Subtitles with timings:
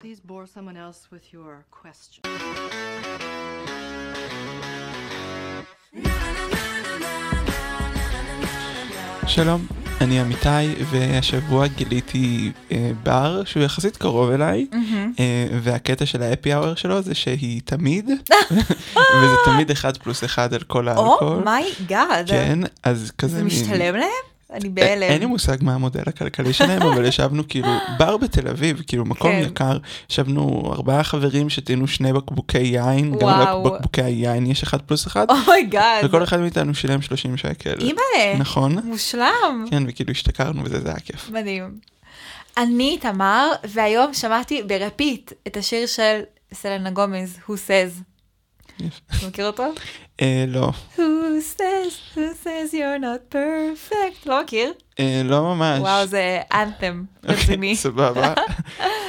[0.00, 2.22] Please bore someone else with your question.
[9.26, 9.66] שלום,
[10.00, 10.48] אני אמיתי,
[10.90, 14.66] והשבוע גיליתי אה, בר שהוא יחסית קרוב אליי,
[15.18, 18.10] אה, והקטע של happy hour שלו זה שהיא תמיד,
[19.22, 21.36] וזה תמיד אחד פלוס אחד על כל האלכוהול.
[21.38, 22.28] oh my god.
[22.30, 24.30] כן, אז כזה זה מין- משתלם להם?
[24.52, 25.02] אני בהלם.
[25.02, 27.68] אין לי מושג מה המודל הכלכלי שלהם, אבל ישבנו כאילו,
[27.98, 29.42] בר בתל אביב, כאילו מקום כן.
[29.46, 29.78] יקר,
[30.10, 33.66] ישבנו ארבעה חברים, שתינו שני בקבוקי יין, גם וואו.
[33.66, 36.04] לבקבוקי היין יש אחד פלוס אחד, oh my god.
[36.04, 37.74] וכל אחד מאיתנו שילם 30 שקל.
[37.80, 38.38] אימא'לה.
[38.38, 38.78] נכון?
[38.84, 39.64] מושלם.
[39.70, 41.30] כן, וכאילו השתכרנו וזה, זה היה כיף.
[41.30, 41.78] מדהים.
[42.56, 46.20] אני תמר, והיום שמעתי ב repeat את השיר של
[46.54, 48.09] סלינה גומז, Who Says.
[48.88, 49.64] אתה מכיר אותו?
[50.20, 51.00] אה, לא, Who
[51.56, 54.26] says, who says you're not perfect.
[54.26, 54.72] לא מכיר?
[55.00, 55.80] אה, לא ממש.
[55.80, 57.76] וואו, זה אנתם רציני.
[57.76, 58.34] סבבה.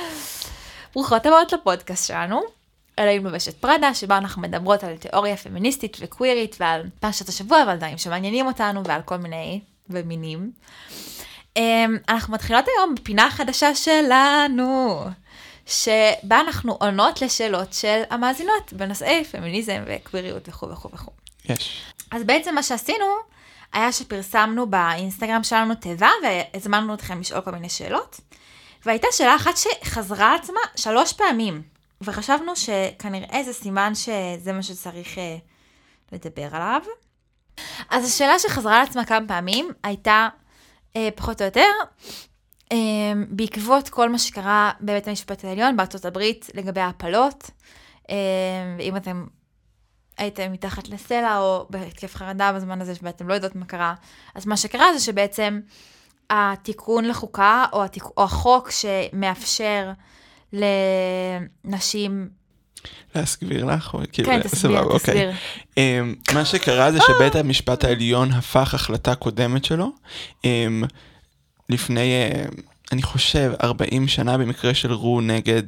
[0.96, 2.42] ברוכות הבאות לפודקאסט שלנו.
[3.00, 7.98] אלוהים לובשת פראדה, שבה אנחנו מדברות על תיאוריה פמיניסטית וקווירית ועל פרשת השבוע ועל דברים
[7.98, 10.52] שמעניינים אותנו ועל כל מיני ומינים.
[11.58, 15.00] אמ, אנחנו מתחילות היום בפינה חדשה שלנו,
[15.72, 21.12] שבה אנחנו עונות לשאלות של המאזינות בנושאי פמיניזם וקוויריות וכו' וכו' וכו'.
[21.46, 21.82] יש.
[22.12, 23.06] אז בעצם מה שעשינו
[23.74, 28.20] היה שפרסמנו באינסטגרם שלנו תיבה והזמנו אתכם לשאול כל מיני שאלות.
[28.86, 31.62] והייתה שאלה אחת שחזרה על עצמה שלוש פעמים,
[32.02, 35.38] וחשבנו שכנראה זה סימן שזה מה שצריך אה,
[36.12, 36.82] לדבר עליו.
[37.90, 40.28] אז השאלה שחזרה על עצמה כמה פעמים הייתה,
[40.96, 41.70] אה, פחות או יותר,
[43.30, 47.52] בעקבות כל מה שקרה בבית המשפט העליון בארצות הברית לגבי ההפלות,
[48.10, 48.16] אה,
[48.78, 49.26] ואם אתם
[50.18, 53.94] הייתם מתחת לסלע או בהתקף חרדה בזמן הזה ואתם לא יודעות מה קרה,
[54.36, 55.60] אז מה שקרה זה שבעצם
[56.30, 58.04] התיקון לחוקה או, התיק...
[58.18, 59.92] או החוק שמאפשר
[60.54, 62.30] לנשים,
[63.16, 63.96] להסביר לך?
[64.12, 65.00] כאילו, כן תסביר, סבבה, אוקיי.
[65.00, 65.32] תסביר,
[65.78, 69.92] אמ, מה שקרה זה שבית המשפט העליון הפך החלטה קודמת שלו,
[70.44, 70.84] אמ,
[71.72, 72.46] לפני, אה,
[72.92, 75.64] אני חושב, 40 שנה במקרה של רו נגד,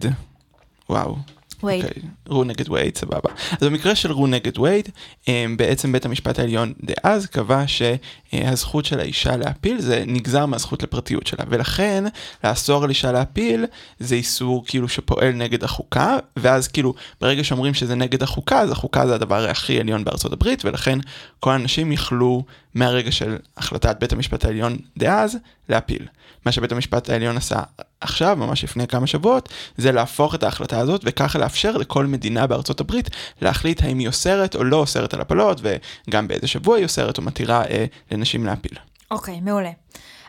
[0.89, 1.15] וואו.
[1.63, 3.29] וייד, אוקיי, רו נגד וייד, סבבה.
[3.51, 4.89] אז במקרה של רו נגד וייד,
[5.27, 11.27] אמ, בעצם בית המשפט העליון דאז קבע שהזכות של האישה להפיל זה נגזר מהזכות לפרטיות
[11.27, 12.03] שלה, ולכן
[12.43, 13.65] לאסור על אישה להפיל
[13.99, 19.07] זה איסור כאילו שפועל נגד החוקה, ואז כאילו ברגע שאומרים שזה נגד החוקה, אז החוקה
[19.07, 20.99] זה הדבר הכי עליון בארצות הברית, ולכן
[21.39, 22.43] כל האנשים יכלו
[22.75, 25.37] מהרגע של החלטת בית המשפט העליון דאז
[25.69, 26.07] להפיל.
[26.45, 27.61] מה שבית המשפט העליון עשה
[28.01, 32.79] עכשיו, ממש לפני כמה שבועות, זה להפוך את ההחלטה הזאת וככה לאפשר לכל מדינה בארצות
[32.79, 33.09] הברית
[33.41, 35.61] להחליט האם היא אוסרת או לא אוסרת על הפלות
[36.07, 38.77] וגם באיזה שבוע היא אוסרת או מתירה אה, לנשים להפיל.
[39.11, 39.71] אוקיי, מעולה.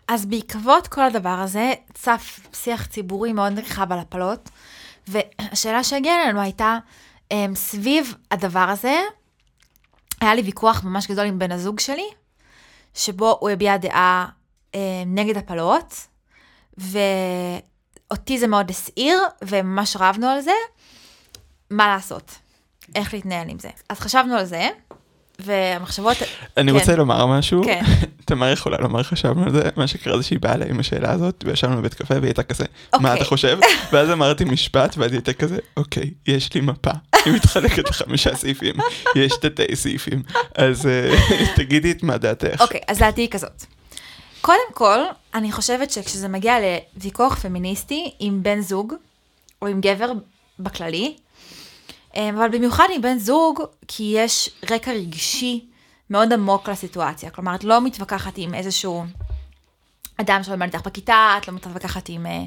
[0.09, 4.51] אז בעקבות כל הדבר הזה, צף שיח ציבורי מאוד נרחב על הפלות,
[5.09, 6.79] והשאלה שהגיעה אלינו הייתה,
[7.31, 9.01] אמ, סביב הדבר הזה,
[10.21, 12.07] היה לי ויכוח ממש גדול עם בן הזוג שלי,
[12.95, 14.27] שבו הוא הביע דעה
[14.75, 15.95] אמ, נגד הפלות,
[16.79, 20.53] ואותי זה מאוד הסעיר, וממש רבנו על זה,
[21.71, 22.39] מה לעשות,
[22.95, 23.71] איך להתנהל עם זה.
[23.89, 24.69] אז חשבנו על זה,
[25.39, 26.17] והמחשבות...
[26.57, 26.79] אני כן.
[26.79, 27.83] רוצה לומר משהו, כן.
[28.25, 31.45] תמר יכולה לומר חשבנו על זה, מה שקרה זה שהיא באה אליי עם השאלה הזאת
[31.47, 33.15] וישבנו בבית קפה והיא הייתה כזה, מה אוקיי.
[33.15, 33.59] אתה חושב?
[33.93, 36.91] ואז אמרתי משפט ואז היא הייתה כזה, אוקיי, יש לי מפה,
[37.25, 38.75] היא מתחלקת לחמישה סעיפים,
[39.17, 40.23] יש תתי סעיפים,
[40.55, 41.11] אז אה,
[41.57, 42.61] תגידי את מה דעתך.
[42.61, 43.65] אוקיי, אז דעתי היא כזאת.
[44.41, 44.99] קודם כל,
[45.35, 46.55] אני חושבת שכשזה מגיע
[46.97, 48.95] לוויכוח פמיניסטי עם בן זוג,
[49.63, 50.13] או עם גבר
[50.59, 51.17] בכללי,
[52.17, 55.67] אבל במיוחד עם בן זוג, כי יש רקע רגשי
[56.11, 57.31] מאוד עמוק לסיטואציה.
[57.31, 59.05] כלומר, את לא מתווכחת עם איזשהו
[60.21, 62.27] אדם שלומד איתך בכיתה, את לא מתווכחת עם...
[62.27, 62.45] אה,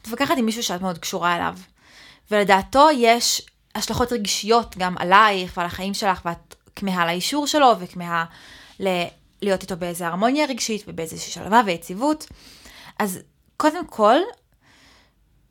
[0.00, 1.54] מתווכחת עם מישהו שאת מאוד קשורה אליו.
[2.30, 3.42] ולדעתו יש
[3.74, 8.24] השלכות רגשיות גם עלייך ועל החיים שלך, ואת כמהה לאישור שלו וכמהה
[8.80, 9.04] ל-
[9.42, 12.26] להיות איתו באיזה הרמוניה רגשית ובאיזושהי שלווה ויציבות.
[12.98, 13.18] אז
[13.56, 14.16] קודם כל,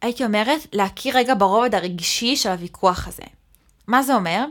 [0.02, 3.39] הייתי אומרת להכיר רגע ברובד הרגשי של הוויכוח הזה.
[3.90, 4.46] מה זה אומר?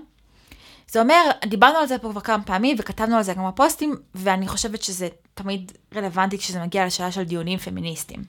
[0.90, 4.48] זה אומר, דיברנו על זה פה כבר כמה פעמים וכתבנו על זה גם בפוסטים, ואני
[4.48, 8.24] חושבת שזה תמיד רלוונטי כשזה מגיע לשאלה של דיונים פמיניסטיים.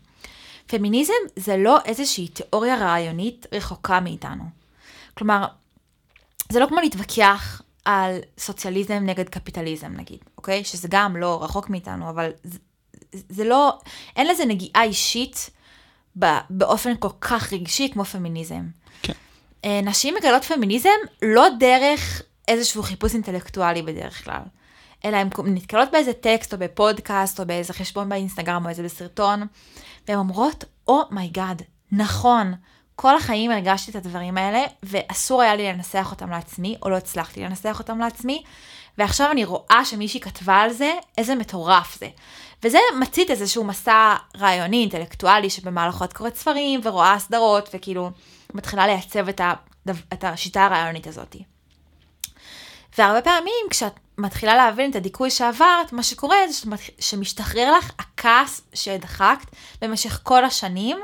[0.68, 4.44] פמיניזם זה לא איזושהי תיאוריה רעיונית רחוקה מאיתנו.
[5.14, 5.46] כלומר,
[6.50, 10.64] זה לא כמו להתווכח על סוציאליזם נגד קפיטליזם נגיד, אוקיי?
[10.64, 12.60] שזה גם לא רחוק מאיתנו, אבל זה,
[13.12, 13.80] זה לא,
[14.16, 15.50] אין לזה נגיעה אישית
[16.50, 18.64] באופן כל כך רגשי כמו פמיניזם.
[19.66, 20.90] אה, נשים מגלות פמיניזם
[21.22, 24.42] לא דרך איזשהו חיפוש אינטלקטואלי בדרך כלל,
[25.06, 29.48] אלא הן נתקלות באיזה טקסט או בפודקאסט או באיזה חשבון באינסטגרם או איזה בסרטון,
[30.08, 32.54] והן אומרות, oh my god, נכון,
[32.96, 37.44] כל החיים הרגשתי את הדברים האלה, ואסור היה לי לנסח אותם לעצמי, או לא הצלחתי
[37.44, 38.44] לנסח אותם לעצמי,
[38.98, 42.10] ועכשיו אני רואה שמישהי כתבה על זה, איזה מטורף זה.
[42.64, 48.10] וזה מצית איזשהו מסע רעיוני, אינטלקטואלי, שבמהלכו את קוראת ספרים, ורואה סדרות, וכאילו,
[48.54, 49.54] מתחילה לייצב את, ה,
[50.14, 51.36] את השיטה הרעיונית הזאת.
[52.98, 56.70] והרבה פעמים כשאת מתחילה להבין את הדיכוי שעברת, מה שקורה זה
[57.00, 60.98] שמשתחרר לך הכעס שהדחקת במשך כל השנים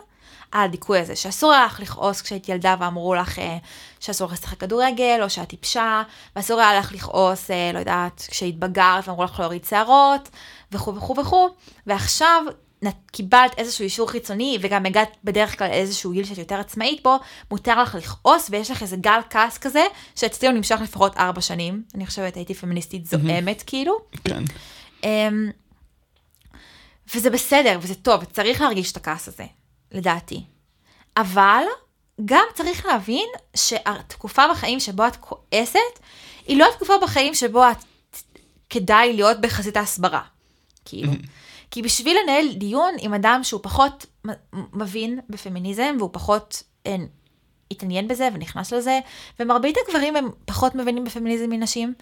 [0.52, 3.58] על הדיכוי הזה, שאסור היה לך לכעוס כשהיית ילדה ואמרו לך אה,
[4.00, 6.04] שאסור לך לשחק כדורגל, או שאת טיפשה,
[6.36, 10.30] ואסור היה לך לכעוס, אה, לא יודעת, כשהיית בגרת ואמרו לך להוריד שערות,
[10.72, 11.50] וכו' וכו' וכו',
[11.88, 12.44] ועכשיו
[13.12, 17.20] קיבלת איזשהו אישור חיצוני, וגם הגעת בדרך כלל לאיזשהו גיל שאת יותר עצמאית בו,
[17.52, 19.86] מותר לך לכעוס, ויש לך איזה גל כעס כזה,
[20.16, 21.84] שאצלי הוא נמשך לפחות ארבע שנים.
[21.96, 23.98] אני חושבת, הייתי פמיניסטית זועמת, כאילו.
[24.24, 24.44] כן.
[25.02, 25.06] Um,
[27.16, 29.46] וזה בסדר, וזה טוב, צריך להרגיש את הכעס הזה,
[29.92, 30.44] לדעתי.
[31.18, 31.64] אבל
[32.26, 35.80] גם צריך להבין שהתקופה בחיים שבו את כועסת,
[36.48, 37.78] היא לא התקופה בחיים שבו את
[38.70, 40.22] כדאי להיות בחזית ההסברה.
[40.86, 41.12] כאילו.
[41.76, 44.06] כי בשביל לנהל דיון עם אדם שהוא פחות
[44.74, 47.08] מבין בפמיניזם, והוא פחות אין, אה,
[47.72, 49.00] התעניין בזה ונכנס לזה,
[49.40, 51.94] ומרבית הגברים הם פחות מבינים בפמיניזם מנשים,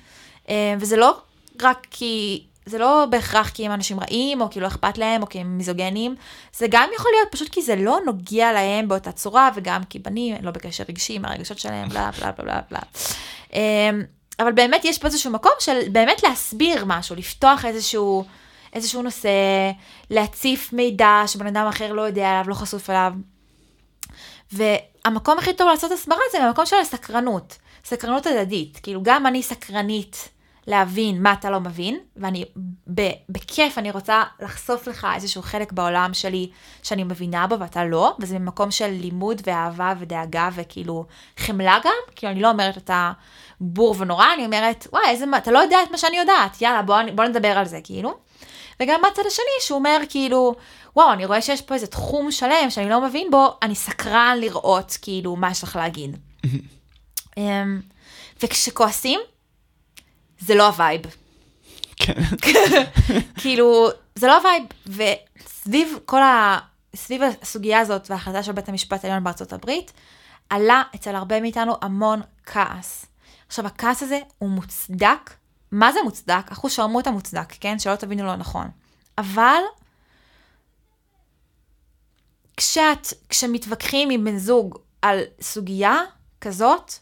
[0.49, 1.17] אה, וזה לא
[1.61, 5.29] רק כי, זה לא בהכרח כי הם אנשים רעים, או כי לא אכפת להם, או
[5.29, 6.15] כי הם מיזוגנים,
[6.57, 10.35] זה גם יכול להיות פשוט כי זה לא נוגע להם באותה צורה, וגם כי בנים
[10.41, 12.79] לא בקשר רגשי עם הרגשות שלהם, בלה בלה בלה בלה.
[13.53, 13.89] אה,
[14.39, 18.25] אבל באמת יש פה איזשהו מקום של באמת להסביר משהו, לפתוח איזשהו...
[18.73, 19.29] איזשהו נושא,
[20.09, 23.13] להציף מידע שבן אדם אחר לא יודע עליו, לא חשוף אליו.
[24.51, 28.79] והמקום הכי טוב לעשות הסברה זה במקום של הסקרנות, סקרנות הדדית.
[28.83, 30.29] כאילו, גם אני סקרנית
[30.67, 32.45] להבין מה אתה לא מבין, ואני,
[33.29, 36.49] בכיף אני רוצה לחשוף לך איזשהו חלק בעולם שלי
[36.83, 41.05] שאני מבינה בו ואתה לא, וזה ממקום של לימוד ואהבה ודאגה וכאילו
[41.37, 43.11] חמלה גם, כאילו אני לא אומרת אתה
[43.61, 46.97] בור ונורא, אני אומרת, וואי, איזה, אתה לא יודע את מה שאני יודעת, יאללה, בוא,
[47.15, 48.13] בוא נדבר על זה, כאילו.
[48.79, 50.55] וגם מהצד השני שהוא אומר כאילו,
[50.95, 54.97] וואו, אני רואה שיש פה איזה תחום שלם שאני לא מבין בו, אני סקרן לראות
[55.01, 56.17] כאילו מה יש לך להגיד.
[57.37, 57.81] אמ,
[58.43, 59.19] וכשכועסים,
[60.39, 61.01] זה לא ה vibe.
[61.95, 62.13] כן.
[63.41, 66.59] כאילו, זה לא ה vibe, וסביב כל ה...
[66.95, 69.93] סביב הסוגיה הזאת וההחלטה של בית המשפט העליון בארצות הברית,
[70.49, 73.05] עלה אצל הרבה מאיתנו המון כעס.
[73.47, 75.29] עכשיו, הכעס הזה הוא מוצדק
[75.73, 76.51] מה זה מוצדק?
[76.51, 77.79] אחוז שרמוטה מוצדק, כן?
[77.79, 78.67] שלא תבינו לא נכון.
[79.17, 79.61] אבל
[82.57, 85.97] כשאת, כשמתווכחים עם בן זוג על סוגיה
[86.41, 86.93] כזאת,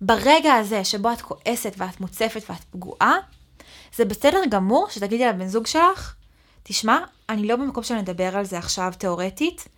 [0.00, 3.14] ברגע הזה שבו את כועסת ואת מוצפת ואת פגועה,
[3.96, 6.14] זה בסדר גמור שתגידי לבן זוג שלך,
[6.62, 6.98] תשמע,
[7.28, 9.68] אני לא במקום שאני אדבר על זה עכשיו תיאורטית,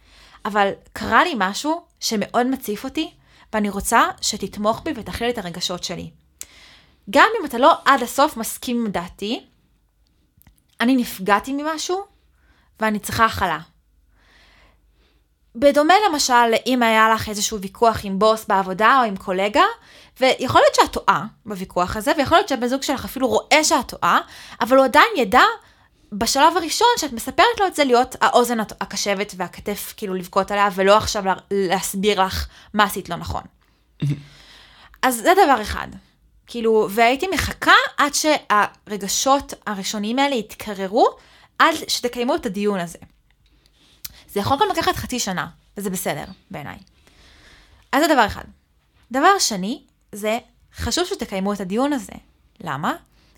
[0.44, 3.14] אבל קרה לי משהו שמאוד מציף אותי,
[3.52, 6.10] ואני רוצה שתתמוך בי ותכליל את הרגשות שלי.
[7.10, 9.46] גם אם אתה לא עד הסוף מסכים עם דעתי,
[10.80, 12.04] אני נפגעתי ממשהו
[12.80, 13.58] ואני צריכה הכלה.
[15.56, 19.64] בדומה למשל, אם היה לך איזשהו ויכוח עם בוס בעבודה או עם קולגה,
[20.20, 24.20] ויכול להיות שאת טועה בוויכוח הזה, ויכול להיות שהבן זוג שלך אפילו רואה שאת טועה,
[24.60, 25.42] אבל הוא עדיין ידע
[26.12, 30.96] בשלב הראשון שאת מספרת לו את זה להיות האוזן הקשבת והכתף כאילו לבכות עליה, ולא
[30.96, 33.42] עכשיו להסביר לך מה עשית לא נכון.
[35.02, 35.88] אז זה דבר אחד.
[36.46, 41.08] כאילו, והייתי מחכה עד שהרגשות הראשוניים האלה יתקררו,
[41.58, 42.98] עד שתקיימו את הדיון הזה.
[44.28, 46.78] זה יכול גם לקחת חצי שנה, וזה בסדר, בעיניי.
[47.92, 48.44] אז זה דבר אחד.
[49.12, 50.38] דבר שני, זה
[50.76, 52.12] חשוב שתקיימו את הדיון הזה.
[52.60, 52.94] למה?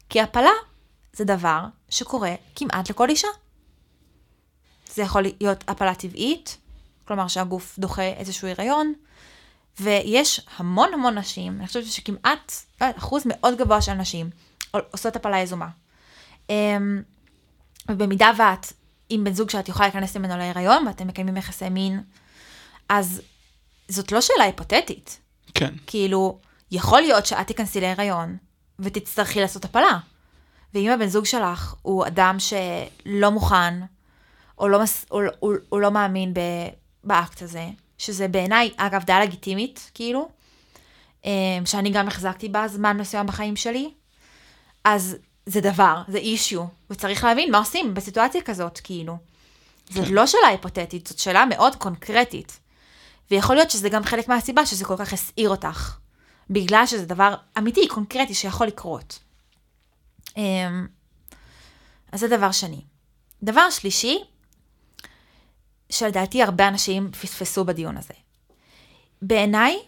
[0.08, 0.50] כי הפלה
[1.12, 3.28] זה דבר שקורה כמעט לכל אישה.
[4.94, 6.56] זה יכול להיות הפלה טבעית,
[7.04, 8.92] כלומר שהגוף דוחה איזשהו הריון,
[9.80, 14.30] ויש המון המון נשים, אני חושבת שכמעט לא אחוז מאוד גבוה של נשים
[14.72, 15.68] עושות הפלה יזומה.
[16.50, 17.02] אמ,
[17.88, 18.72] ובמידה ואת
[19.10, 22.02] עם בן זוג שאת יכולה להיכנס ממנו להיריון ואתם מקיימים יחסי מין,
[22.88, 23.22] אז
[23.88, 25.20] זאת לא שאלה היפותטית.
[25.54, 25.74] כן.
[25.86, 26.38] כאילו,
[26.70, 28.36] יכול להיות שאת תיכנסי להיריון
[28.78, 29.98] ותצטרכי לעשות הפלה.
[30.74, 33.74] ואם הבן זוג שלך הוא אדם שלא מוכן,
[34.58, 36.34] או לא, מס, או, או, או לא מאמין
[37.04, 37.68] באקט הזה,
[37.98, 40.28] שזה בעיניי, אגב, די לגיטימית, כאילו,
[41.24, 41.30] אמ,
[41.64, 43.90] שאני גם החזקתי בה זמן מסוים בחיים שלי,
[44.84, 49.16] אז זה דבר, זה אישיו, וצריך להבין מה עושים בסיטואציה כזאת, כאילו.
[49.90, 52.60] זאת לא שאלה היפותטית, זאת שאלה מאוד קונקרטית.
[53.30, 55.96] ויכול להיות שזה גם חלק מהסיבה שזה כל כך הסעיר אותך.
[56.50, 59.18] בגלל שזה דבר אמיתי, קונקרטי, שיכול לקרות.
[60.36, 60.86] אמ,
[62.12, 62.80] אז זה דבר שני.
[63.42, 64.18] דבר שלישי,
[65.90, 68.14] שלדעתי הרבה אנשים פספסו בדיון הזה.
[69.22, 69.78] בעיניי,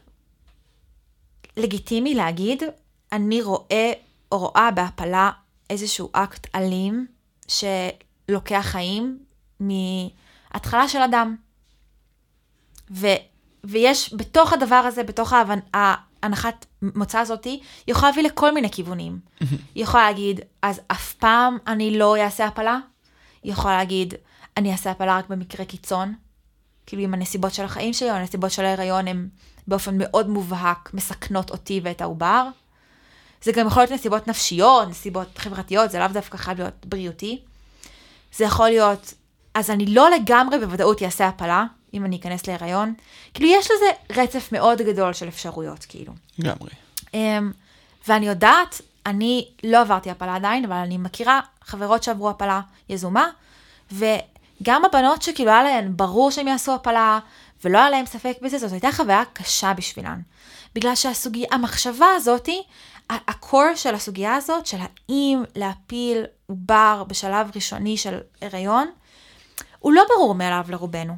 [1.56, 2.62] לגיטימי להגיד,
[3.12, 3.92] אני רואה
[4.32, 5.30] או רואה בהפלה
[5.70, 7.06] איזשהו אקט אלים
[7.48, 9.18] שלוקח חיים
[9.60, 11.36] מהתחלה של אדם.
[12.90, 13.06] ו,
[13.64, 15.32] ויש בתוך הדבר הזה, בתוך.
[15.74, 19.18] ההנחת מוצא הזאתי, היא יכולה להביא לכל מיני כיוונים.
[19.40, 19.48] היא
[19.84, 22.78] יכולה להגיד, אז אף פעם אני לא אעשה הפלה?
[23.42, 24.14] היא יכולה להגיד,
[24.60, 26.14] אני אעשה הפלה רק במקרה קיצון?
[26.86, 29.28] כאילו אם הנסיבות של החיים שלי או הנסיבות של ההיריון הן
[29.66, 32.48] באופן מאוד מובהק מסכנות אותי ואת העובר.
[33.42, 37.40] זה גם יכול להיות נסיבות נפשיות, נסיבות חברתיות, זה לאו דווקא חייב להיות בריאותי.
[38.36, 39.14] זה יכול להיות,
[39.54, 41.64] אז אני לא לגמרי בוודאות אעשה הפלה,
[41.94, 42.94] אם אני אכנס להיריון.
[43.34, 46.12] כאילו, יש לזה רצף מאוד גדול של אפשרויות, כאילו.
[46.38, 46.70] לגמרי.
[47.06, 47.14] Um,
[48.08, 53.30] ואני יודעת, אני לא עברתי הפלה עדיין, אבל אני מכירה חברות שעברו הפלה יזומה,
[54.60, 57.18] וגם הבנות שכאילו היה להן ברור שהן יעשו הפלה,
[57.64, 60.20] ולא היה להן ספק בזה, זאת הייתה חוויה קשה בשבילן.
[60.74, 62.62] בגלל שהסוגיה, המחשבה הזאתי,
[63.10, 68.90] הקור של הסוגיה הזאת, של האם להפיל עובר בשלב ראשוני של הריון,
[69.78, 71.14] הוא לא ברור מאליו לרובנו.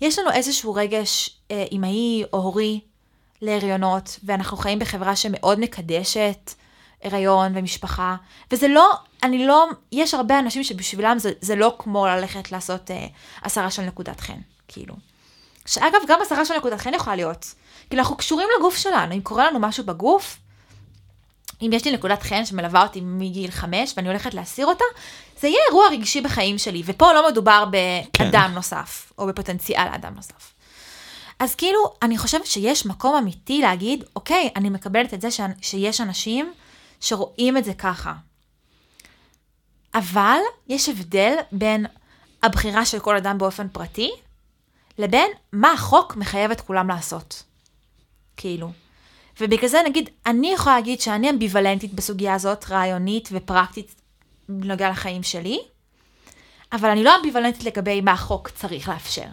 [0.00, 2.80] יש לנו איזשהו רגש אה, אמאי או הורי
[3.42, 6.54] להריונות, ואנחנו חיים בחברה שמאוד מקדשת
[7.04, 8.16] הריון ומשפחה,
[8.50, 13.06] וזה לא, אני לא, יש הרבה אנשים שבשבילם זה, זה לא כמו ללכת לעשות אה,
[13.42, 14.94] הסרה של נקודת חן, כאילו.
[15.66, 17.54] שאגב, גם הסרה של נקודת חן יכולה להיות.
[17.88, 20.38] כאילו, אנחנו קשורים לגוף שלנו, אם קורה לנו משהו בגוף,
[21.62, 24.84] אם יש לי נקודת חן שמלווה אותי מגיל חמש ואני הולכת להסיר אותה,
[25.40, 28.54] זה יהיה אירוע רגשי בחיים שלי, ופה לא מדובר באדם כן.
[28.54, 30.52] נוסף, או בפוטנציאל אדם נוסף.
[31.38, 35.40] אז כאילו, אני חושבת שיש מקום אמיתי להגיד, אוקיי, אני מקבלת את זה ש...
[35.60, 36.52] שיש אנשים
[37.00, 38.12] שרואים את זה ככה.
[39.94, 41.86] אבל יש הבדל בין
[42.42, 44.10] הבחירה של כל אדם באופן פרטי,
[44.98, 47.42] לבין מה החוק מחייב את כולם לעשות.
[48.36, 48.70] כאילו.
[49.40, 53.94] ובגלל זה נגיד, אני יכולה להגיד שאני אמביוולנטית בסוגיה הזאת, רעיונית ופרקטית
[54.48, 55.58] בנוגע לחיים שלי,
[56.72, 59.26] אבל אני לא אמביוולנטית לגבי מה החוק צריך לאפשר.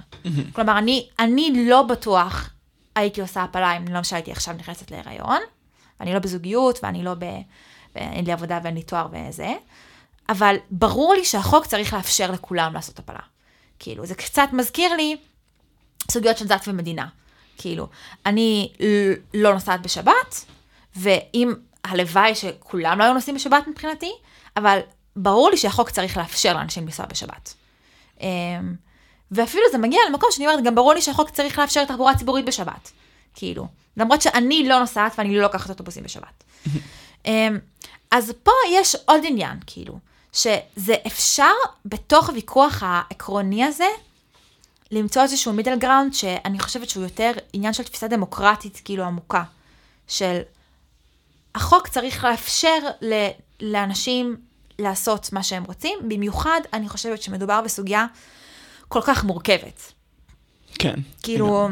[0.54, 2.50] כלומר, אני, אני לא בטוח
[2.96, 5.40] הייתי עושה הפלה אם למשל הייתי עכשיו נכנסת להיריון,
[6.00, 7.24] ואני לא בזוגיות, ואני לא ב...
[7.96, 9.54] אין לי עבודה ואין לי תואר וזה,
[10.29, 13.20] אבל ברור לי שהחוק צריך לאפשר לכולם לעשות הפלה.
[13.79, 15.17] כאילו, זה קצת מזכיר לי
[16.12, 17.08] סוגיות של דת ומדינה.
[17.58, 17.88] כאילו,
[18.25, 18.74] אני
[19.34, 20.46] לא נוסעת בשבת,
[20.96, 21.53] ואם
[21.84, 24.12] הלוואי שכולם לא היו נוסעים בשבת מבחינתי,
[24.58, 24.79] אבל
[25.15, 27.53] ברור לי שהחוק צריך לאפשר לאנשים לנסוע בשבת.
[28.22, 28.27] אמ,
[29.32, 32.91] ואפילו זה מגיע למקום שאני אומרת, גם ברור לי שהחוק צריך לאפשר תחבורה ציבורית בשבת.
[33.34, 33.67] כאילו,
[33.98, 36.44] למרות שאני לא נוסעת ואני לא לוקחת אוטובוסים בשבת.
[37.25, 37.60] אמ,
[38.12, 40.00] אז פה יש עוד עניין, כאילו,
[40.36, 41.51] שזה אפשר
[41.86, 43.88] בתוך הוויכוח העקרוני הזה,
[44.92, 49.44] למצוא איזשהו מידל גראונד שאני חושבת שהוא יותר עניין של תפיסה דמוקרטית כאילו עמוקה,
[50.08, 50.42] של
[51.56, 53.27] החוק צריך לאפשר ל,
[53.62, 54.38] לאנשים
[54.80, 58.06] לעשות מה שהם רוצים, במיוחד אני חושבת שמדובר בסוגיה
[58.88, 59.94] כל כך מורכבת.
[60.80, 60.96] כן.
[61.24, 61.70] כאילו,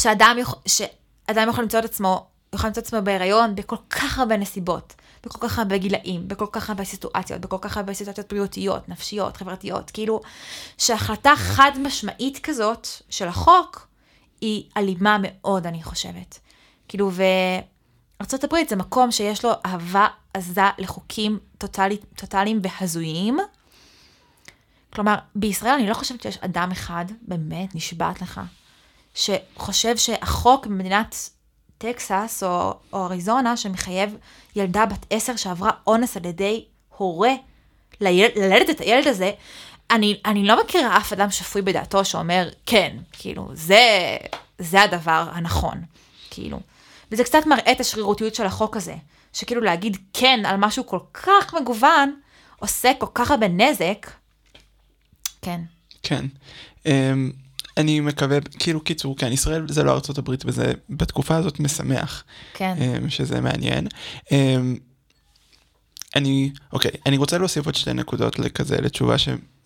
[0.00, 4.36] שאדם, יכול, שאדם יכול למצוא את עצמו, יכול למצוא את עצמו בהיריון בכל כך הרבה
[4.36, 4.94] נסיבות.
[5.24, 9.90] בכל כך הרבה גילאים, בכל כך הרבה סיטואציות, בכל כך הרבה סיטואציות בריאותיות, נפשיות, חברתיות,
[9.90, 10.20] כאילו,
[10.78, 13.88] שהחלטה חד משמעית כזאת של החוק,
[14.40, 16.38] היא אלימה מאוד, אני חושבת.
[16.88, 23.38] כאילו, וארה"ב זה מקום שיש לו אהבה עזה לחוקים טוטלי, טוטליים והזויים.
[24.92, 28.40] כלומר, בישראל אני לא חושבת שיש אדם אחד, באמת, נשבעת לך,
[29.14, 31.30] שחושב שהחוק במדינת
[31.78, 34.16] טקסס או, או אריזונה שמחייב
[34.56, 36.64] ילדה בת עשר שעברה אונס על ידי
[36.96, 37.32] הורה
[38.00, 39.30] ליל, ללדת את הילד הזה,
[39.90, 44.16] אני, אני לא מכירה אף אדם שפוי בדעתו שאומר, כן, כאילו, זה,
[44.58, 45.82] זה הדבר הנכון,
[46.30, 46.60] כאילו.
[47.12, 48.94] וזה קצת מראה את השרירותיות של החוק הזה,
[49.32, 52.20] שכאילו להגיד כן על משהו כל כך מגוון,
[52.58, 54.10] עושה כל כך הרבה נזק,
[55.42, 55.60] כן.
[56.02, 56.24] כן.
[56.84, 56.88] Um,
[57.76, 62.24] אני מקווה, כאילו קיצור, כן, ישראל זה לא ארצות הברית וזה בתקופה הזאת משמח.
[62.54, 62.74] כן.
[62.78, 63.86] Um, שזה מעניין.
[64.26, 64.32] Um,
[66.16, 69.16] אני, אוקיי, אני רוצה להוסיף עוד שתי נקודות לכזה, לתשובה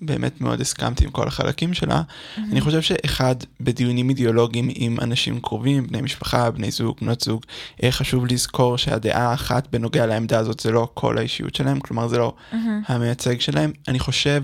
[0.02, 2.02] שבאמת מאוד הסכמתי עם כל החלקים שלה.
[2.02, 2.40] Mm-hmm.
[2.52, 7.42] אני חושב שאחד, בדיונים אידיאולוגיים עם אנשים קרובים, בני משפחה, בני זוג, בנות זוג,
[7.82, 12.18] אה, חשוב לזכור שהדעה האחת בנוגע לעמדה הזאת זה לא כל האישיות שלהם, כלומר זה
[12.18, 12.56] לא mm-hmm.
[12.86, 13.72] המייצג שלהם.
[13.88, 14.42] אני חושב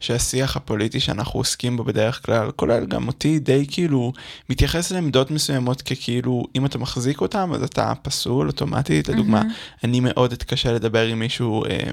[0.00, 4.12] שהשיח הפוליטי שאנחנו עוסקים בו בדרך כלל, כולל גם אותי, די כאילו
[4.50, 9.84] מתייחס לעמדות מסוימות ככאילו, אם אתה מחזיק אותם אז אתה פסול אוטומטית, לדוגמה, mm-hmm.
[9.84, 11.90] אני מאוד אתקשה לדבר עם מישהו אה,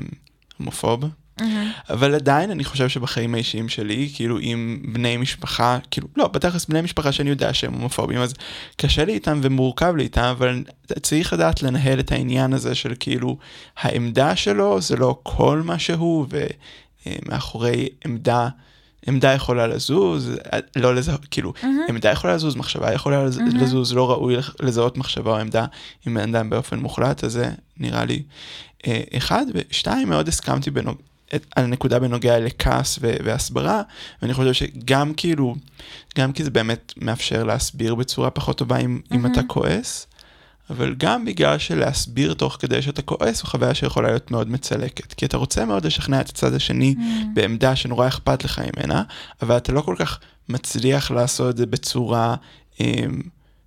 [0.57, 1.05] הומופוב.
[1.89, 6.81] אבל עדיין אני חושב שבחיים האישיים שלי, כאילו עם בני משפחה, כאילו, לא, בתכלס בני
[6.81, 8.33] משפחה שאני יודע שהם הומופובים, אז
[8.75, 10.63] קשה לי איתם ומורכב לי איתם, אבל
[11.01, 13.37] צריך לדעת לנהל את העניין הזה של כאילו,
[13.77, 16.25] העמדה שלו זה לא כל מה שהוא,
[17.05, 18.49] ומאחורי עמדה...
[19.07, 20.31] עמדה יכולה לזוז,
[20.75, 21.65] לא לזהות, כאילו, mm-hmm.
[21.89, 23.55] עמדה יכולה לזוז, מחשבה יכולה לז, mm-hmm.
[23.55, 25.65] לזוז, לא ראוי לזהות מחשבה או עמדה
[26.05, 28.23] עם בן אדם באופן מוחלט, אז זה נראה לי
[28.87, 30.97] אה, אחד, ושתיים, מאוד הסכמתי בנוג...
[31.55, 33.81] על הנקודה בנוגע לכעס ו- והסברה,
[34.21, 35.55] ואני חושב שגם כאילו,
[36.17, 39.15] גם כי זה באמת מאפשר להסביר בצורה פחות טובה אם, mm-hmm.
[39.15, 40.07] אם אתה כועס,
[40.69, 45.13] אבל גם בגלל שלהסביר תוך כדי שאתה כועס, זו חוויה שיכולה להיות מאוד מצלקת.
[45.13, 47.01] כי אתה רוצה מאוד לשכנע את הצד השני mm.
[47.33, 49.03] בעמדה שנורא אכפת לך ממנה,
[49.41, 50.19] אבל אתה לא כל כך
[50.49, 52.35] מצליח לעשות את זה בצורה
[52.81, 53.03] אה,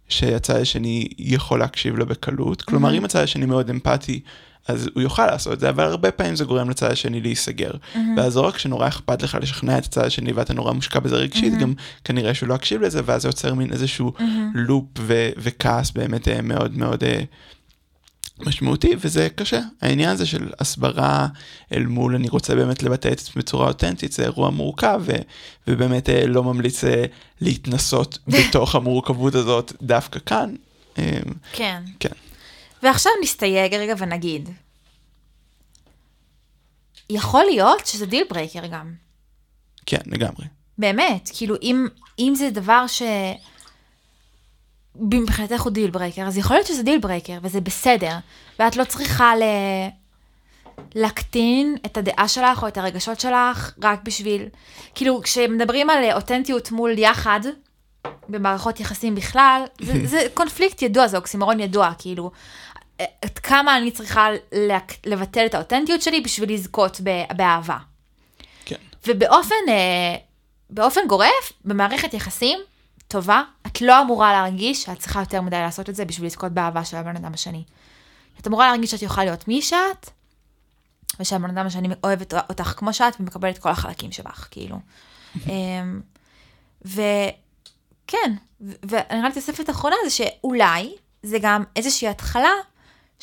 [0.09, 2.63] שהצד השני יכול להקשיב לה בקלות.
[2.63, 2.97] כלומר, mm-hmm.
[2.97, 4.21] אם הצד השני מאוד אמפתי,
[4.69, 7.71] אז הוא יוכל לעשות את זה, אבל הרבה פעמים זה גורם לצד השני להיסגר.
[7.71, 7.99] Mm-hmm.
[8.17, 11.55] ואז לא רק שנורא אכפת לך לשכנע את הצד השני ואתה נורא מושקע בזה רגשית,
[11.55, 11.61] mm-hmm.
[11.61, 14.23] גם כנראה שהוא לא יקשיב לזה, ואז זה יוצר מין איזשהו mm-hmm.
[14.55, 17.21] לופ ו- וכעס באמת אה, מאוד מאוד אה,
[18.41, 19.61] משמעותי, וזה קשה.
[19.83, 21.27] העניין הזה של הסברה
[21.73, 25.23] אל מול אני רוצה באמת לבטא את זה בצורה אותנטית, זה אירוע מורכב, ו-
[25.69, 26.85] ובאמת אה, לא ממליץ
[27.41, 30.55] להתנסות בתוך המורכבות הזאת דווקא כאן.
[31.53, 31.83] כן.
[32.01, 32.24] כן.
[32.85, 34.49] ועכשיו נסתייג רגע ונגיד,
[37.11, 38.93] יכול להיות שזה deal breaker גם.
[39.87, 40.45] כן, לגמרי.
[40.79, 41.87] באמת, כאילו אם,
[42.19, 43.03] אם זה דבר ש...
[44.97, 48.17] מבחינתך הוא deal breaker, אז יכול להיות שזה deal breaker, וזה בסדר,
[48.59, 49.43] ואת לא צריכה ל...
[50.95, 54.43] להקטין את הדעה שלך או את הרגשות שלך רק בשביל,
[54.95, 57.41] כאילו כשמדברים על אותנטיות מול יחד,
[58.29, 62.31] במערכות יחסים בכלל, זה, זה קונפליקט ידוע, זה אוקסימורון ידוע, כאילו,
[62.99, 64.29] עד כמה אני צריכה
[65.07, 67.01] לבטל את האותנטיות שלי בשביל לזכות
[67.37, 67.79] באהבה.
[68.65, 68.77] כן.
[69.07, 70.17] ובאופן אה,
[70.71, 72.59] באופן גורף, במערכת יחסים
[73.09, 76.85] טובה, את לא אמורה להרגיש שאת צריכה יותר מדי לעשות את זה בשביל לזכות באהבה
[76.85, 77.65] של הבן אדם השני.
[78.41, 80.11] את אמורה להרגיש שאת יכולה להיות מי שאת,
[81.21, 84.77] ושהבן אדם השני אוהב אותך כמו שאת ומקבל את כל החלקים שלך, כאילו.
[85.49, 86.01] אמ,
[86.85, 92.53] וכן, ואני רק תוספת אחרונה זה שאולי זה גם איזושהי התחלה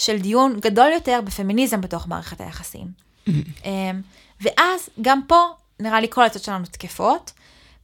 [0.02, 2.88] של דיון גדול יותר בפמיניזם בתוך מערכת היחסים.
[3.28, 4.02] אמ,
[4.42, 5.46] ואז גם פה
[5.80, 7.32] נראה לי כל העצות שלנו תקפות,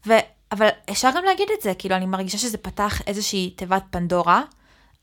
[0.08, 0.14] ו...
[0.52, 4.42] אבל אפשר גם להגיד את זה, כאילו אני מרגישה שזה פתח איזושהי תיבת פנדורה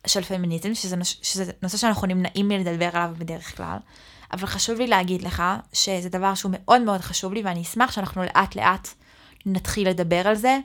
[0.07, 1.17] של פמיניזם, שזה, נוש...
[1.23, 3.77] שזה נושא שאנחנו נמנעים מלדבר עליו בדרך כלל,
[4.33, 8.23] אבל חשוב לי להגיד לך שזה דבר שהוא מאוד מאוד חשוב לי, ואני אשמח שאנחנו
[8.23, 8.89] לאט לאט
[9.47, 10.59] נתחיל לדבר על זה,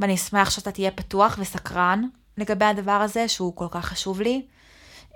[0.00, 2.04] ואני אשמח שאתה תהיה פתוח וסקרן
[2.38, 4.42] לגבי הדבר הזה, שהוא כל כך חשוב לי.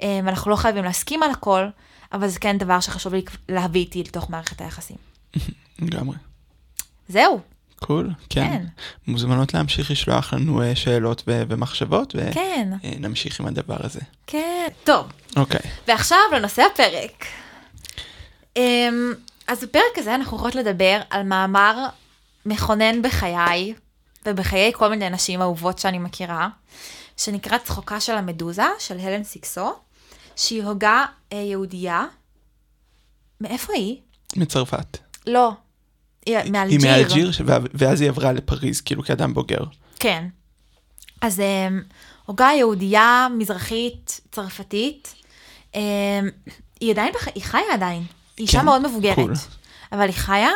[0.02, 1.66] אמ, אנחנו לא חייבים להסכים על הכל,
[2.12, 4.96] אבל זה כן דבר שחשוב לי להביא איתי לתוך מערכת היחסים.
[5.82, 6.16] לגמרי.
[7.08, 7.40] זהו.
[7.80, 8.48] קול, cool, כן.
[8.48, 8.64] כן.
[9.06, 12.14] מוזמנות להמשיך לשלוח לנו uh, שאלות ו- ומחשבות,
[12.84, 13.42] ונמשיך כן.
[13.42, 14.00] עם הדבר הזה.
[14.26, 14.66] כן.
[14.84, 15.06] טוב.
[15.36, 15.60] אוקיי.
[15.60, 15.68] Okay.
[15.88, 17.24] ועכשיו לנושא הפרק.
[18.54, 18.60] Um,
[19.46, 21.86] אז בפרק הזה אנחנו יכולות לדבר על מאמר
[22.46, 23.74] מכונן בחיי,
[24.26, 26.48] ובחיי כל מיני נשים אהובות שאני מכירה,
[27.16, 29.74] שנקרא צחוקה של המדוזה, של הלן סיקסו.
[30.38, 32.04] שהיא הוגה אה, יהודייה.
[33.40, 33.96] מאיפה היא?
[34.36, 34.98] מצרפת.
[35.26, 35.52] לא,
[36.26, 36.78] היא מאלג'יר.
[36.80, 37.30] היא מאלג'יר,
[37.74, 39.64] ואז היא עברה לפריז, כאילו כאדם בוגר.
[39.98, 40.28] כן.
[41.20, 41.68] אז אה,
[42.26, 45.14] הוגה יהודייה מזרחית צרפתית.
[45.74, 45.80] אה,
[46.80, 47.28] היא עדיין, בח...
[47.34, 48.02] היא חיה עדיין.
[48.36, 49.14] היא אישה כן, מאוד מבוגרת.
[49.14, 49.32] קול.
[49.92, 50.50] אבל היא חיה.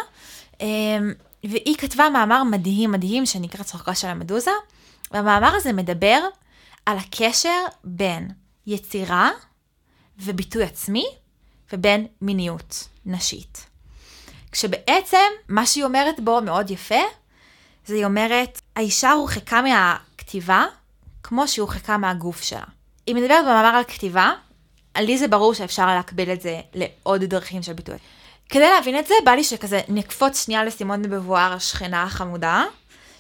[0.61, 0.99] אה,
[1.45, 4.51] והיא כתבה מאמר מדהים מדהים שנקרא צחוקה של המדוזה.
[5.11, 6.21] והמאמר הזה מדבר
[6.87, 8.29] על הקשר בין
[8.67, 9.31] יצירה
[10.19, 11.07] וביטוי עצמי,
[11.73, 13.67] ובין מיניות נשית.
[14.53, 17.01] כשבעצם מה שהיא אומרת בו מאוד יפה,
[17.87, 20.65] זה היא אומרת, האישה הורחקה מהכתיבה
[21.23, 22.65] כמו שהיא הורחקה מהגוף שלה.
[23.07, 24.33] היא מדברת במאמר על כתיבה,
[24.99, 27.97] לי זה ברור שאפשר להקביל את זה לעוד דרכים של ביטוי.
[28.49, 32.65] כדי להבין את זה, בא לי שכזה נקפוץ שנייה לסימון בבואר, השכנה החמודה,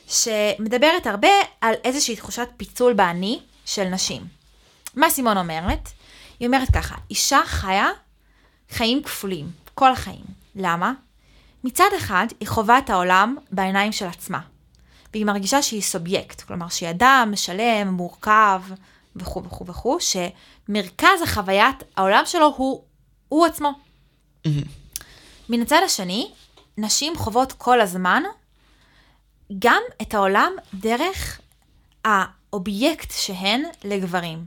[0.08, 1.28] שמדברת הרבה
[1.60, 4.22] על איזושהי תחושת פיצול באני של נשים.
[4.96, 5.88] מה סימון אומרת?
[6.40, 7.88] היא אומרת ככה, אישה חיה
[8.70, 10.24] חיים כפולים, כל החיים.
[10.54, 10.92] למה?
[11.64, 14.40] מצד אחד, היא חווה את העולם בעיניים של עצמה,
[15.12, 18.62] והיא מרגישה שהיא סובייקט, כלומר שהיא אדם שלם, מורכב,
[19.16, 22.84] וכו' וכו' וכו', שמרכז החוויית העולם שלו הוא,
[23.28, 23.72] הוא עצמו.
[25.48, 26.30] מן הצד השני,
[26.78, 28.22] נשים חוות כל הזמן
[29.58, 31.40] גם את העולם דרך
[32.04, 34.44] האובייקט שהן לגברים,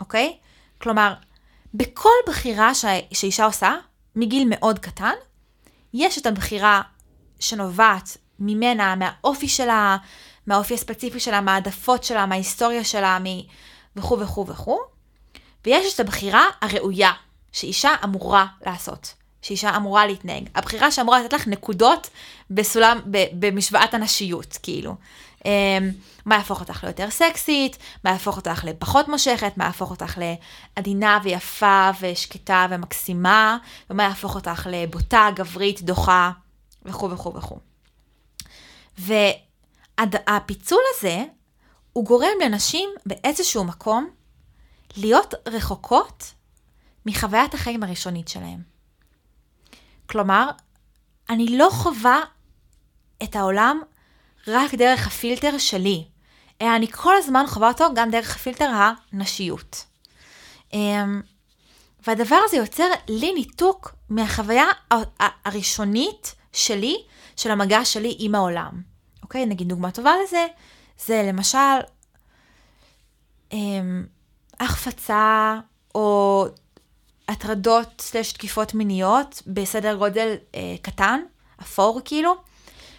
[0.00, 0.36] אוקיי?
[0.78, 1.14] כלומר,
[1.74, 2.84] בכל בחירה ש...
[3.12, 3.74] שאישה עושה,
[4.16, 5.12] מגיל מאוד קטן,
[5.94, 6.82] יש את הבחירה
[7.40, 9.96] שנובעת ממנה, מהאופי שלה,
[10.46, 13.24] מהאופי הספציפי שלה, מהעדפות שלה, מההיסטוריה שלה, מ...
[13.96, 14.80] וכו' וכו' וכו',
[15.66, 17.12] ויש את הבחירה הראויה,
[17.52, 20.48] שאישה אמורה לעשות, שאישה אמורה להתנהג.
[20.54, 22.10] הבחירה שאמורה לתת לך נקודות
[22.50, 24.94] בסולם, ב, במשוואת הנשיות, כאילו.
[25.46, 25.48] Um,
[26.24, 30.18] מה יהפוך אותך ליותר סקסית, מה יהפוך אותך לפחות מושכת, מה יהפוך אותך
[30.76, 33.58] לעדינה ויפה ושקטה ומקסימה,
[33.90, 36.30] ומה יהפוך אותך לבוטה, גברית, דוחה,
[36.84, 37.58] וכו' וכו' וכו'.
[39.98, 41.24] והפיצול הזה,
[41.92, 44.10] הוא גורם לנשים באיזשהו מקום
[44.96, 46.34] להיות רחוקות
[47.06, 48.62] מחוויית החיים הראשונית שלהם.
[50.06, 50.50] כלומר,
[51.30, 52.20] אני לא חווה
[53.22, 53.80] את העולם
[54.48, 56.04] רק דרך הפילטר שלי,
[56.62, 58.70] אלא אני כל הזמן חווה אותו גם דרך הפילטר
[59.12, 59.84] הנשיות.
[60.72, 61.22] אמ,
[62.06, 64.66] והדבר הזה יוצר לי ניתוק מהחוויה
[65.44, 66.96] הראשונית שלי,
[67.36, 68.82] של המגע שלי עם העולם.
[69.22, 69.46] אוקיי?
[69.46, 70.46] נגיד דוגמה טובה לזה,
[71.06, 71.58] זה למשל
[73.52, 74.06] אמ,
[74.60, 75.58] החפצה
[75.94, 76.46] או
[77.28, 81.20] הטרדות סלש תקיפות מיניות בסדר גודל אה, קטן,
[81.62, 82.34] אפור כאילו,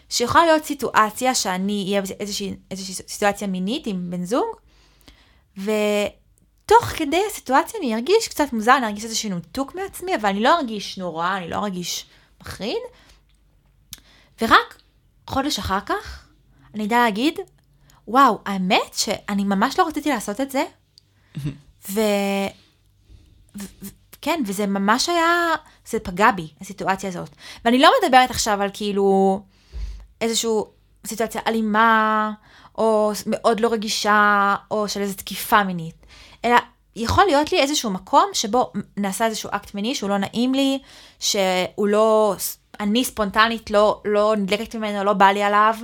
[0.09, 4.55] שיכולה להיות סיטואציה שאני אהיה באיזושהי איזושהי סיטואציה מינית עם בן זוג,
[5.57, 10.57] ותוך כדי הסיטואציה אני ארגיש קצת מוזר, אני ארגיש איזשהו נותוק מעצמי, אבל אני לא
[10.57, 12.05] ארגיש נורא, אני לא ארגיש
[12.41, 12.81] מחריד,
[14.41, 14.81] ורק
[15.27, 16.27] חודש אחר כך
[16.73, 17.39] אני אדע להגיד,
[18.07, 20.65] וואו, האמת שאני ממש לא רציתי לעשות את זה,
[21.93, 22.01] ו...
[23.57, 23.65] ו...
[24.21, 25.55] כן, וזה ממש היה,
[25.89, 27.29] זה פגע בי, הסיטואציה הזאת.
[27.65, 29.41] ואני לא מדברת עכשיו על כאילו
[30.21, 30.51] איזושהי
[31.07, 32.31] סיטואציה אלימה,
[32.77, 36.05] או מאוד לא רגישה, או של איזו תקיפה מינית,
[36.45, 36.55] אלא
[36.95, 40.79] יכול להיות לי איזשהו מקום שבו נעשה איזשהו אקט מיני שהוא לא נעים לי,
[41.19, 42.35] שהוא לא,
[42.79, 45.75] אני ספונטנית לא, לא נדלקת ממנו, לא בא לי עליו.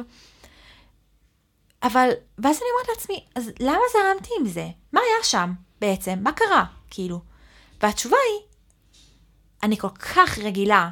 [1.84, 4.68] אבל, ואז אני אומרת לעצמי, אז למה זרמתי עם זה?
[4.94, 6.20] מה היה שם בעצם?
[6.22, 6.64] מה קרה?
[6.90, 7.20] כאילו.
[7.82, 8.48] והתשובה היא,
[9.64, 10.90] אני כל כך רגילה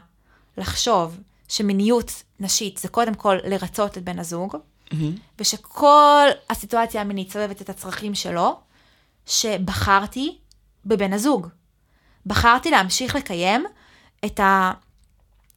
[0.58, 1.17] לחשוב
[1.52, 4.96] שמיניות נשית זה קודם כל לרצות את בן הזוג, mm-hmm.
[5.40, 8.60] ושכל הסיטואציה המינית סובבת את הצרכים שלו,
[9.26, 10.38] שבחרתי
[10.86, 11.48] בבן הזוג.
[12.26, 13.66] בחרתי להמשיך לקיים
[14.26, 14.40] את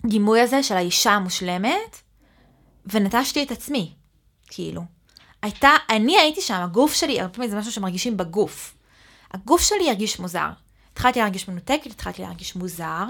[0.04, 2.00] הגימוי הזה של האישה המושלמת,
[2.87, 3.92] ונטשתי את עצמי,
[4.46, 4.83] כאילו.
[5.42, 8.74] הייתה, אני הייתי שם, הגוף שלי, הרבה פעמים זה משהו שמרגישים בגוף.
[9.33, 10.48] הגוף שלי הרגיש מוזר.
[10.92, 13.07] התחלתי להרגיש מנותקת, התחלתי להרגיש מוזר.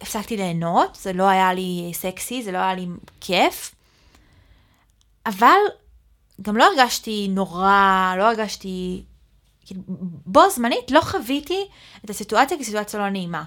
[0.00, 2.86] הפסקתי ליהנות, זה לא היה לי סקסי, זה לא היה לי
[3.20, 3.74] כיף.
[5.26, 5.58] אבל
[6.42, 9.02] גם לא הרגשתי נורא, לא הרגשתי...
[9.66, 9.80] כאילו,
[10.26, 11.68] בו זמנית לא חוויתי
[12.04, 13.44] את הסיטואציה כסיטואציה לא נעימה.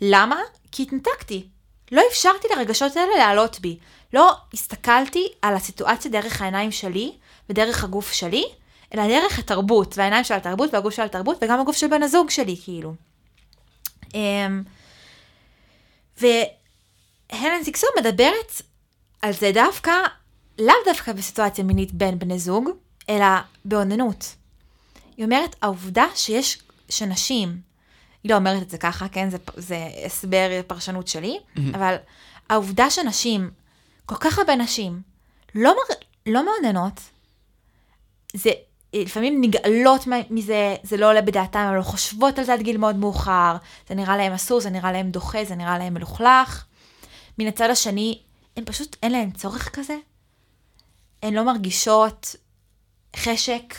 [0.00, 0.36] למה?
[0.72, 1.46] כי התנתקתי.
[1.92, 3.78] לא אפשרתי לרגשות האלה לעלות בי.
[4.12, 7.12] לא הסתכלתי על הסיטואציה דרך העיניים שלי
[7.50, 8.44] ודרך הגוף שלי,
[8.94, 12.56] אלא דרך התרבות, והעיניים של התרבות והגוף של התרבות, וגם הגוף של בן הזוג שלי,
[12.64, 12.94] כאילו.
[14.14, 14.62] אמ,
[16.20, 18.62] והלן סיקסון מדברת
[19.22, 19.92] על זה דווקא,
[20.58, 22.68] לאו דווקא בסיטואציה מינית בין בני זוג,
[23.08, 23.26] אלא
[23.64, 24.34] באוננות.
[25.16, 27.60] היא אומרת, העובדה שיש, שנשים,
[28.22, 31.38] היא לא אומרת את זה ככה, כן, זה, זה הסבר, פרשנות שלי.
[31.74, 31.96] אבל
[32.48, 33.50] העובדה שנשים,
[34.06, 35.02] כל כך הרבה נשים,
[35.54, 35.94] לא, מר,
[36.26, 37.00] לא מעוננות,
[38.34, 38.50] זה
[38.92, 42.96] לפעמים נגאלות מזה, זה לא עולה בדעתן, הן לא חושבות על זה עד גיל מאוד
[42.96, 43.56] מאוחר,
[43.88, 46.64] זה נראה להם אסור, זה נראה להם דוחה, זה נראה להם מלוכלך.
[47.38, 48.18] מן הצד השני,
[48.56, 49.96] הן פשוט, אין להן צורך כזה.
[51.22, 52.36] הן לא מרגישות
[53.16, 53.74] חשק,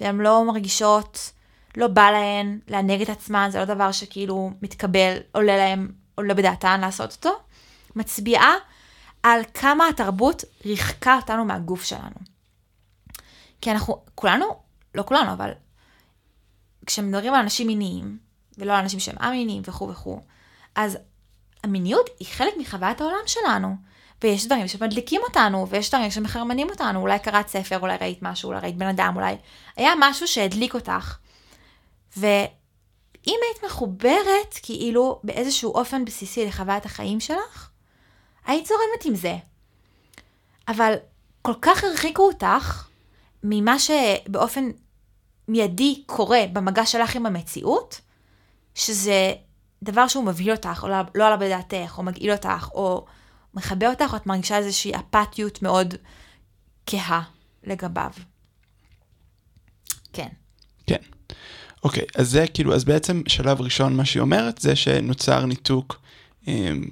[0.00, 1.32] והן לא מרגישות,
[1.76, 6.80] לא בא להן לענג את עצמן, זה לא דבר שכאילו מתקבל, עולה להן, עולה בדעתן
[6.80, 7.30] לעשות אותו.
[7.96, 8.54] מצביעה
[9.22, 12.37] על כמה התרבות ריחקה אותנו מהגוף שלנו.
[13.60, 14.44] כי אנחנו, כולנו,
[14.94, 15.50] לא כולנו, אבל
[16.86, 18.18] כשמדברים על אנשים מיניים,
[18.58, 20.20] ולא על אנשים שהם א-מיניים וכו' וכו',
[20.74, 20.98] אז
[21.64, 23.76] המיניות היא חלק מחוויית העולם שלנו.
[24.22, 27.00] ויש דברים שמדליקים אותנו, ויש דברים שמחרמנים אותנו.
[27.00, 29.36] אולי קראת ספר, אולי ראית משהו, אולי ראית בן אדם, אולי
[29.76, 31.16] היה משהו שהדליק אותך.
[32.16, 32.30] ואם
[33.26, 37.70] היית מחוברת כאילו באיזשהו אופן בסיסי לחוויית החיים שלך,
[38.46, 39.36] היית זורמת עם זה.
[40.68, 40.94] אבל
[41.42, 42.87] כל כך הרחיקו אותך
[43.42, 44.70] ממה שבאופן
[45.48, 48.00] מיידי קורה במגע שלך עם המציאות,
[48.74, 49.32] שזה
[49.82, 53.06] דבר שהוא מבהיל אותך, או לא, לא עלה בדעתך, או מגעיל אותך, או
[53.54, 55.94] מכבה אותך, או את מרגישה איזושהי אפתיות מאוד
[56.86, 57.22] כהה
[57.64, 58.10] לגביו.
[60.12, 60.28] כן.
[60.86, 61.00] כן.
[61.84, 66.00] אוקיי, אז זה כאילו, אז בעצם שלב ראשון, מה שהיא אומרת, זה שנוצר ניתוק
[66.46, 66.84] אמ,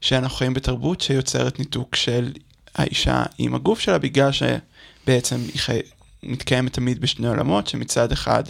[0.00, 2.32] שאנחנו חיים בתרבות שיוצרת ניתוק של
[2.74, 4.32] האישה עם הגוף שלה, בגלל
[5.08, 5.78] שבעצם היא חי...
[6.22, 8.42] מתקיימת תמיד בשני עולמות, שמצד אחד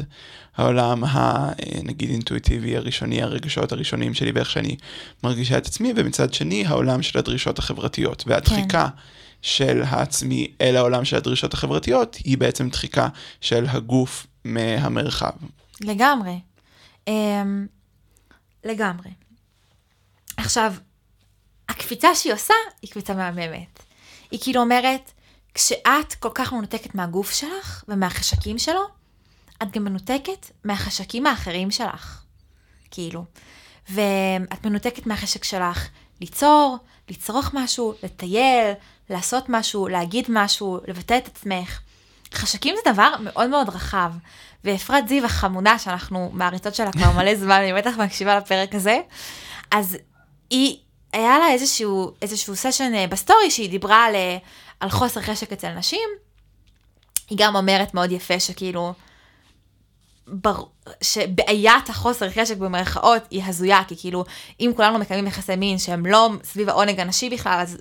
[0.57, 4.77] העולם הנגיד אינטואיטיבי הראשוני, הרגשות הראשונים שלי ואיך שאני
[5.25, 8.25] מרגישה את עצמי, ומצד שני העולם של הדרישות החברתיות.
[8.27, 9.03] והדחיקה כן.
[9.43, 13.09] של העצמי אל העולם של הדרישות החברתיות, היא בעצם דחיקה
[13.41, 15.33] של הגוף מהמרחב.
[15.81, 16.41] לגמרי.
[17.09, 17.13] Um,
[18.65, 19.11] לגמרי.
[20.37, 20.75] עכשיו,
[21.69, 23.83] הקפיצה שהיא עושה היא קפיצה מהממת.
[24.31, 25.13] היא כאילו אומרת,
[25.55, 28.83] כשאת כל כך מנותקת מהגוף שלך ומהחשקים שלו,
[29.63, 32.23] את גם מנותקת מהחשקים האחרים שלך.
[32.91, 33.25] כאילו.
[33.91, 35.89] ואת מנותקת מהחשק שלך
[36.21, 36.77] ליצור,
[37.09, 38.73] לצרוך משהו, לטייל,
[39.11, 41.81] לעשות משהו, להגיד משהו, לבטא את עצמך.
[42.35, 44.13] חשקים זה דבר מאוד מאוד רחב,
[44.65, 49.01] ואפרת זיו החמודה, שאנחנו מעריצות שלה כבר מלא זמן, אני בטח מקשיבה לפרק הזה,
[49.71, 49.97] אז
[50.51, 50.77] היא,
[51.13, 54.37] היה לה איזשהו, איזשהו session אה, ב story שהיא דיברה על, אה,
[54.81, 56.09] על חוסר חשק אצל נשים.
[57.31, 58.93] היא גם אומרת מאוד יפה שכאילו,
[60.27, 60.63] בר...
[61.01, 64.25] שבעיית החוסר חשק במרכאות היא הזויה, כי כאילו,
[64.61, 67.79] אם כולנו מקיימים יחסי מין שהם לא סביב העונג הנשי בכלל, אז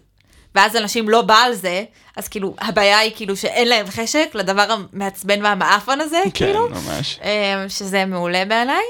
[0.55, 1.83] ואז אנשים לא בא על זה,
[2.15, 6.67] אז כאילו, הבעיה היא כאילו שאין להם חשק לדבר המעצבן והמאפן הזה, כן, כאילו.
[6.67, 7.19] כן, ממש.
[7.19, 8.83] אמ, שזה מעולה בעיניי.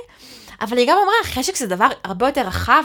[0.62, 2.84] אבל היא גם אמרה, חשק זה דבר הרבה יותר רחב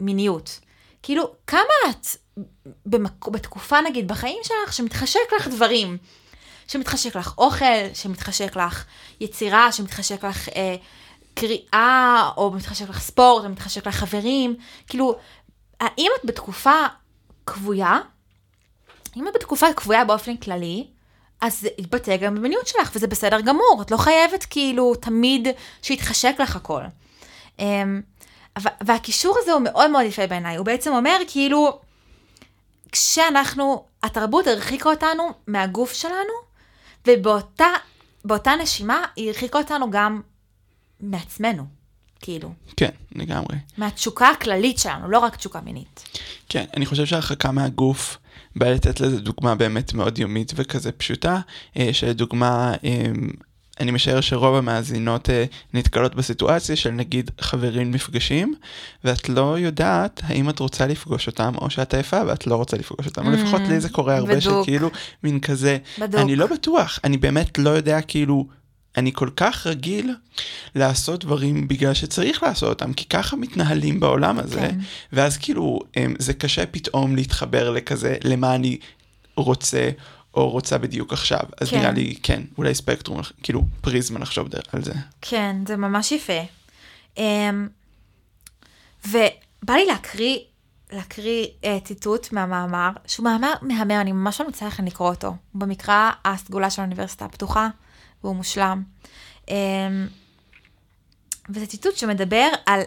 [0.00, 0.60] ממיניות.
[1.02, 2.06] כאילו, כמה את
[2.86, 3.28] במק...
[3.28, 5.96] בתקופה, נגיד, בחיים שלך, שמתחשק לך דברים.
[6.68, 8.84] שמתחשק לך אוכל, שמתחשק לך
[9.20, 10.76] יצירה, שמתחשק לך אה,
[11.34, 14.56] קריאה, או מתחשק לך ספורט, או מתחשק לך חברים.
[14.86, 15.16] כאילו,
[15.80, 16.86] האם את בתקופה
[17.46, 17.98] כבויה,
[19.16, 20.86] אם את בתקופה כבויה באופן כללי,
[21.40, 25.48] אז זה יתבטא גם במיניות שלך, וזה בסדר גמור, את לא חייבת כאילו תמיד
[25.82, 26.82] שיתחשק לך הכל.
[27.58, 28.00] אמ,
[28.80, 31.80] והקישור הזה הוא מאוד מאוד יפה בעיניי, הוא בעצם אומר כאילו,
[32.92, 36.32] כשאנחנו, התרבות הרחיקה אותנו מהגוף שלנו,
[37.06, 40.20] ובאותה נשימה היא הרחיקה אותנו גם
[41.00, 41.80] מעצמנו.
[42.20, 42.52] כאילו.
[42.76, 43.56] כן, לגמרי.
[43.78, 46.18] מהתשוקה הכללית שלנו, לא רק תשוקה מינית.
[46.48, 48.18] כן, אני חושב שהרחקה מהגוף
[48.56, 51.40] בא לתת לזה דוגמה באמת מאוד יומית וכזה פשוטה,
[51.76, 53.06] אה, שלדוגמה, אה,
[53.80, 58.54] אני משער שרוב המאזינות אה, נתקלות בסיטואציה של נגיד חברים נפגשים,
[59.04, 63.06] ואת לא יודעת האם את רוצה לפגוש אותם או שאת עייפה ואת לא רוצה לפגוש
[63.06, 64.64] אותם, או לפחות לי זה קורה הרבה בדוק.
[64.64, 64.90] שכאילו
[65.22, 66.20] מין כזה, בדוק.
[66.20, 68.60] אני לא בטוח, אני באמת לא יודע כאילו...
[68.96, 70.14] אני כל כך רגיל
[70.74, 74.78] לעשות דברים בגלל שצריך לעשות אותם, כי ככה מתנהלים בעולם הזה, כן.
[75.12, 78.78] ואז כאילו אמ, זה קשה פתאום להתחבר לכזה, למה אני
[79.36, 79.90] רוצה
[80.34, 81.40] או רוצה בדיוק עכשיו.
[81.60, 81.78] אז כן.
[81.78, 84.92] נראה לי, כן, אולי ספקטרום, כאילו פריזמה לחשוב על זה.
[85.20, 86.40] כן, זה ממש יפה.
[87.16, 87.68] אמ,
[89.06, 90.38] ובא לי להקריא,
[90.92, 95.28] להקריא uh, ציטוט מהמאמר, שהוא מאמר מהמם, אני ממש ממליצה לכם לקרוא אותו.
[95.28, 97.68] הוא במקרא הסגולה של האוניברסיטה הפתוחה.
[98.24, 98.82] והוא מושלם.
[99.48, 99.54] אמ,
[101.50, 102.80] וזה ציטוט שמדבר על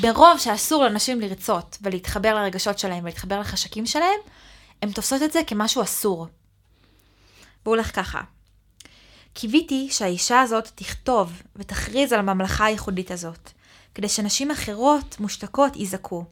[0.00, 4.20] ברוב שאסור לנשים לרצות ולהתחבר לרגשות שלהם ולהתחבר לחשקים שלהם,
[4.82, 6.26] הן תופסות את זה כמשהו אסור.
[7.64, 8.20] והוא הולך ככה:
[9.32, 13.50] קיוויתי שהאישה הזאת תכתוב ותכריז על הממלכה הייחודית הזאת,
[13.94, 16.24] כדי שנשים אחרות, מושתקות, יזעקו.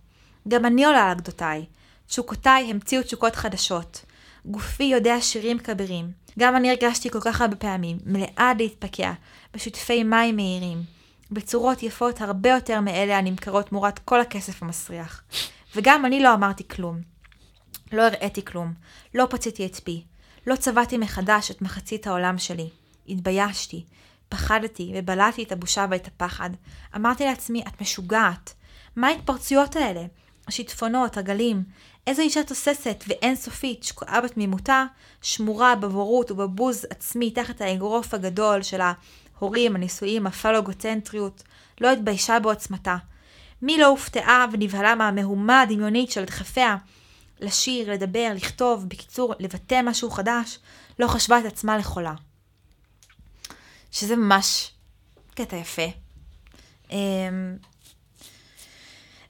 [0.49, 1.65] גם אני עולה על גדותיי.
[2.07, 4.05] תשוקותיי המציאו תשוקות חדשות.
[4.47, 6.13] גופי יודע שירים כבירים.
[6.39, 9.13] גם אני הרגשתי כל כך הרבה פעמים, מלאה להתפקע,
[9.55, 10.83] בשטפי מים מהירים,
[11.31, 15.23] בצורות יפות הרבה יותר מאלה הנמכרות תמורת כל הכסף המסריח.
[15.77, 17.14] וגם אני לא אמרתי כלום.
[17.95, 18.73] לא הראיתי כלום,
[19.15, 20.05] לא פציתי את פי,
[20.47, 22.69] לא צבעתי מחדש את מחצית העולם שלי.
[23.09, 23.85] התביישתי,
[24.29, 26.51] פחדתי ובלעתי את הבושה ואת הפחד.
[26.97, 28.55] אמרתי לעצמי, את משוגעת.
[28.97, 30.05] מה ההתפרצויות האלה?
[30.49, 31.63] השיטפונות, הגלים,
[32.07, 34.85] איזו אישה תוססת ואינסופית, שקועה בתמימותה,
[35.23, 41.43] שמורה בבורות ובבוז עצמי תחת האגרוף הגדול של ההורים, הנישואים, הפלוגוצנטריות,
[41.81, 42.97] לא התביישה בעוצמתה.
[43.63, 46.77] מי לא הופתעה ונבהלה מהמהומה הדמיונית של דחפיה
[47.41, 50.59] לשיר, לדבר, לכתוב, בקיצור, לבטא משהו חדש,
[50.99, 52.15] לא חשבה את עצמה לחולה.
[53.93, 54.71] שזה ממש
[55.35, 55.87] קטע יפה.
[56.91, 57.57] אמ,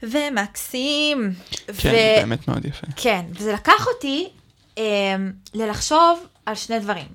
[0.03, 1.33] ומקסים.
[1.67, 2.21] כן, ו...
[2.21, 2.87] באמת מאוד יפה.
[2.97, 4.29] כן, וזה לקח אותי
[4.79, 5.17] אה,
[5.55, 7.09] ללחשוב על שני דברים.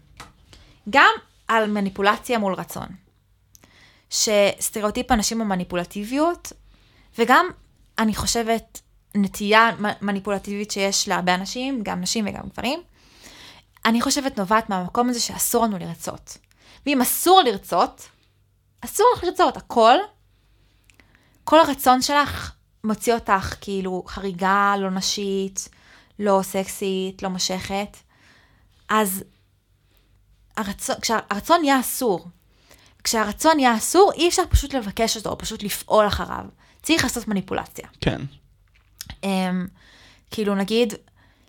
[0.89, 1.12] גם
[1.47, 2.88] על מניפולציה מול רצון.
[4.10, 6.54] שסטריאוטיפ הנשים המניפולטיביות,
[7.17, 7.45] וגם,
[7.99, 8.82] אני חושבת,
[9.15, 9.69] נטייה
[10.02, 12.80] מניפולטיבית שיש להרבה אנשים, גם נשים וגם גברים,
[13.86, 16.38] אני חושבת נובעת מהמקום הזה שאסור לנו לרצות.
[16.86, 18.10] ואם אסור לרצות,
[18.82, 19.95] אסור לך לרצות הכל,
[21.43, 22.52] כל הרצון שלך
[22.84, 25.69] מוציא אותך כאילו חריגה, לא נשית,
[26.19, 27.98] לא סקסית, לא מושכת,
[28.89, 29.24] אז
[30.58, 32.28] הרצון, כשהרצון נהיה אסור,
[33.04, 36.45] כשהרצון נהיה אסור, אי אפשר פשוט לבקש אותו, או פשוט לפעול אחריו.
[36.84, 37.88] צריך לעשות מניפולציה.
[38.02, 38.22] כן.
[39.12, 39.25] אמ,
[40.32, 40.93] כאילו, נגיד,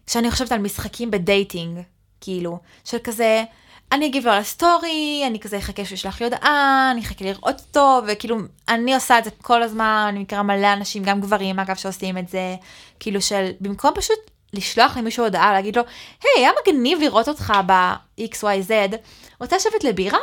[0.06, 1.80] כשאני חושבת על משחקים ב dating,
[2.20, 3.44] כאילו, של כזה,
[3.92, 7.24] אני אגיב לו על ה story, אני כזה אחכה שהוא ישלח לי הודעה, אני אחכה
[7.24, 8.36] לראות אותו, וכאילו,
[8.68, 12.28] אני עושה את זה כל הזמן, אני מכירה מלא אנשים, גם גברים אגב, שעושים את
[12.28, 12.56] זה,
[13.00, 14.18] כאילו של, במקום פשוט
[14.52, 15.82] לשלוח למישהו הודעה, להגיד לו,
[16.22, 18.96] היי, היה מגניב לראות אותך ב-XYZ,
[19.40, 20.18] רוצה לשבת לבירה?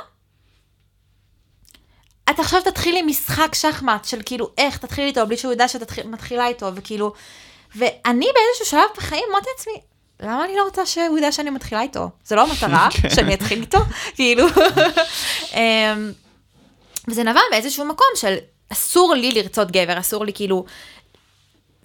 [2.29, 6.47] את עכשיו תתחילי משחק שחמט של כאילו איך תתחילי איתו בלי שהוא ידע שאת מתחילה
[6.47, 7.13] איתו וכאילו
[7.75, 9.81] ואני באיזשהו שלב בחיים אמרתי לעצמי
[10.19, 13.09] למה אני לא רוצה שהוא ידע שאני מתחילה איתו זה לא המטרה כן.
[13.09, 13.79] שאני אתחיל איתו
[14.15, 14.45] כאילו
[15.53, 16.11] אמ,
[17.07, 18.35] וזה נבע באיזשהו מקום של
[18.69, 20.65] אסור לי לרצות גבר אסור לי כאילו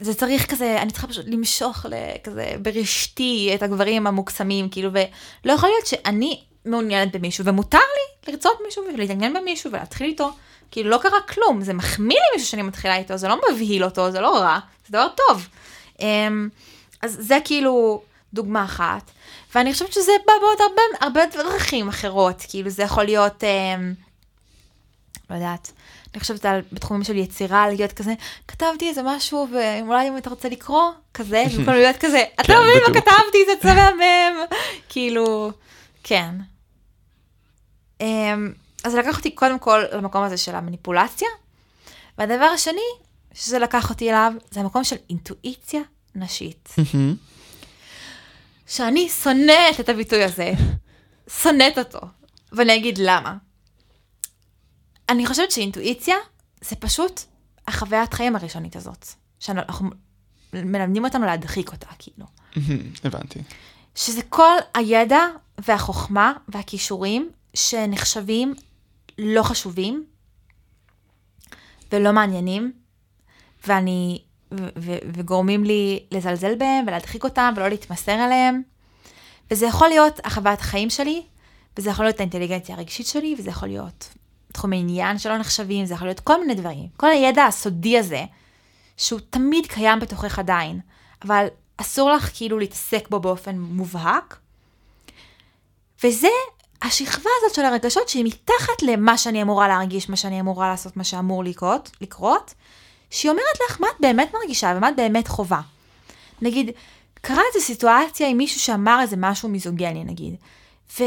[0.02, 1.86] זה צריך כזה, אני צריכה פשוט למשוך
[2.24, 8.58] כזה ברשתי את הגברים המוקסמים, כאילו, ולא יכול להיות שאני מעוניינת במישהו, ומותר לי לרצות
[8.64, 10.30] מישהו ולהתעניין במישהו ולהתחיל איתו.
[10.70, 14.10] כאילו לא קרה כלום, זה מחמיא לי מישהו שאני מתחילה איתו, זה לא מבהיל אותו,
[14.10, 15.48] זה לא רע, זה דבר טוב.
[16.00, 16.48] אמ,
[17.02, 18.02] אז זה כאילו
[18.34, 19.10] דוגמה אחת,
[19.54, 23.94] ואני חושבת שזה בא בעוד הרבה, הרבה דרכים אחרות, כאילו זה יכול להיות, אמ,
[25.30, 25.72] לא יודעת,
[26.14, 28.14] אני חושבת על, בתחומים של יצירה, להיות כזה,
[28.48, 32.82] כתבתי איזה משהו, ואולי אם אתה רוצה לקרוא, כזה, במקום להיות כזה, אתה כן, מבין
[32.88, 33.00] מה.
[33.00, 34.40] כתבתי, זה מהמם,
[34.88, 35.50] כאילו,
[36.04, 36.34] כן.
[38.02, 38.52] אמ,
[38.84, 41.28] אז לקח אותי קודם כל למקום הזה של המניפולציה,
[42.18, 42.80] והדבר השני
[43.34, 45.80] שזה לקח אותי אליו, זה המקום של אינטואיציה
[46.14, 46.74] נשית.
[48.66, 50.52] שאני שונאת את הביטוי הזה,
[51.42, 52.00] שונאת אותו,
[52.52, 53.36] ואני אגיד למה.
[55.08, 56.16] אני חושבת שאינטואיציה
[56.60, 57.20] זה פשוט
[57.68, 59.06] החוויית חיים הראשונית הזאת,
[59.38, 59.90] שאנחנו
[60.52, 62.26] מלמדים אותנו להדחיק אותה, כאילו.
[63.04, 63.38] הבנתי.
[63.94, 65.20] שזה כל הידע
[65.58, 68.54] והחוכמה והכישורים שנחשבים
[69.18, 70.06] לא חשובים
[71.92, 72.72] ולא מעניינים,
[73.66, 78.62] ואני, ו- ו- וגורמים לי לזלזל בהם ולהדחיק אותם ולא להתמסר עליהם.
[79.50, 81.22] וזה יכול להיות החוויית החיים שלי,
[81.76, 84.14] וזה יכול להיות האינטליגנציה הרגשית שלי, וזה יכול להיות
[84.52, 86.88] תחומי עניין שלא נחשבים, זה יכול להיות כל מיני דברים.
[86.96, 88.24] כל הידע הסודי הזה,
[88.96, 90.80] שהוא תמיד קיים בתוכך עדיין,
[91.24, 94.38] אבל אסור לך כאילו להתעסק בו באופן מובהק.
[96.04, 96.28] וזה
[96.82, 101.04] השכבה הזאת של הרגשות שהיא מתחת למה שאני אמורה להרגיש, מה שאני אמורה לעשות, מה
[101.04, 102.54] שאמור לקרות, לקרות,
[103.10, 105.60] שהיא אומרת לך מה את באמת מרגישה ומה את באמת חווה.
[106.42, 106.70] נגיד,
[107.14, 110.34] קרה איזו סיטואציה עם מישהו שאמר איזה משהו מיזוגני נגיד,
[110.98, 111.04] ו...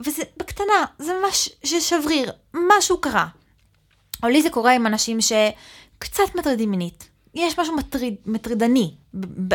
[0.00, 3.26] וזה בקטנה, זה ממש שבריר, משהו קרה.
[4.22, 7.08] או לי זה קורה עם אנשים שקצת מטרידים מינית.
[7.34, 8.94] יש משהו מטריד, מטרידני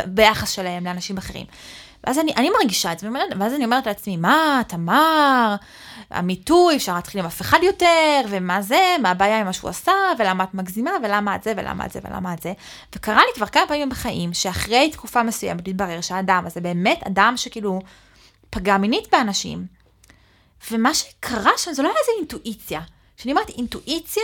[0.06, 1.46] ביחס שלהם לאנשים אחרים.
[2.04, 3.10] ואז אני, אני מרגישה את זה,
[3.40, 5.56] ואז אני אומרת לעצמי, מה, תמר,
[6.12, 9.92] המיטוי, אפשר להתחיל עם אף אחד יותר, ומה זה, מה הבעיה עם מה שהוא עשה,
[10.20, 12.54] ולמה את מגזימה, ולמה את זה, ולמה את זה, ולמה את זה.
[12.96, 17.80] וקרה לי כבר כמה פעמים בחיים, שאחרי תקופה מסוימת התברר שהאדם הזה באמת אדם שכאילו
[18.50, 19.66] פגע מינית באנשים.
[20.72, 22.82] ומה שקרה שם זה לא היה איזה אינטואיציה.
[23.18, 24.24] כשאני אומרת אינטואיציה,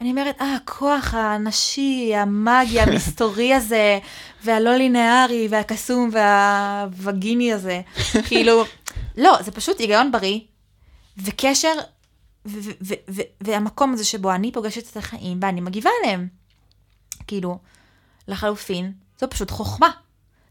[0.00, 3.98] אני אומרת, אה, הכוח הנשי, המאגי, המסתורי הזה,
[4.44, 7.80] והלא לינארי, והקסום, והווגיני הזה.
[8.28, 8.64] כאילו,
[9.16, 10.40] לא, זה פשוט היגיון בריא,
[11.18, 11.72] וקשר,
[12.46, 16.28] ו- ו- ו- ו- והמקום הזה שבו אני פוגשת את החיים, ואני מגיבה אליהם.
[17.26, 17.58] כאילו,
[18.28, 19.90] לחלופין, זו פשוט חוכמה.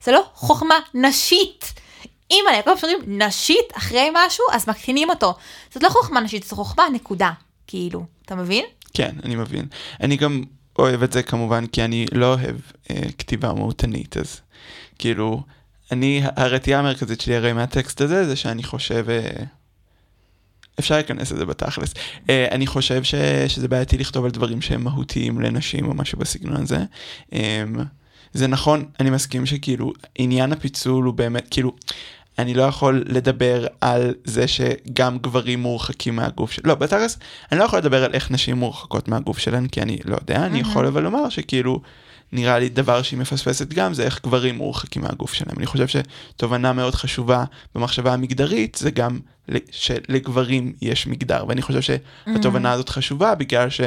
[0.04, 1.74] זה לא חוכמה נשית.
[2.32, 5.36] אם אני כל פעם נשית אחרי משהו, אז מקטינים אותו.
[5.74, 7.32] זאת לא חוכמה נשית, זו חוכמה נקודה.
[7.68, 8.66] כאילו, אתה מבין?
[8.96, 9.66] כן, אני מבין.
[10.02, 10.44] אני גם
[10.80, 12.56] אוהב את זה כמובן כי אני לא אוהב
[12.90, 14.42] אה, כתיבה מהותנית, אז
[15.00, 15.44] כאילו,
[15.92, 19.06] אני, הרתיעה המרכזית שלי הרי מהטקסט הזה, זה שאני חושב...
[19.10, 19.44] אה,
[20.80, 21.94] אפשר להיכנס לזה בתכלס.
[22.30, 23.16] אה, אני חושב ש,
[23.48, 26.84] שזה בעייתי לכתוב על דברים שהם מהותיים לנשים או משהו בסגנון הזה.
[27.34, 27.64] אה,
[28.34, 31.76] זה נכון, אני מסכים שכאילו עניין הפיצול הוא באמת, כאילו,
[32.40, 36.62] אני לא יכול לדבר על זה שגם גברים מורחקים מהגוף של...
[36.66, 37.18] לא, בתכלס,
[37.52, 40.60] אני לא יכול לדבר על איך נשים מורחקות מהגוף שלהן, כי אני לא יודע, אני
[40.60, 41.82] יכול אבל לומר שכאילו,
[42.32, 45.58] נראה לי דבר שהיא מפספסת גם, זה איך גברים מורחקים מהגוף שלהם.
[45.58, 47.44] אני חושב שתובנה מאוד חשובה
[47.76, 49.20] במחשבה המגדרית, זה גם
[49.72, 53.82] שלגברים יש מגדר, ואני חושב שהתובנה הזאת חשובה בגלל ש...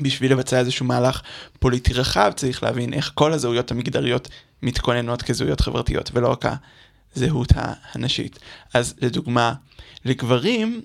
[0.00, 1.22] בשביל לבצע איזשהו מהלך
[1.58, 4.28] פוליטי רחב, צריך להבין איך כל הזהויות המגדריות
[4.62, 6.44] מתכוננות כזהויות חברתיות, ולא רק
[7.16, 7.52] הזהות
[7.94, 8.38] הנשית.
[8.74, 9.54] אז לדוגמה,
[10.04, 10.80] לגברים,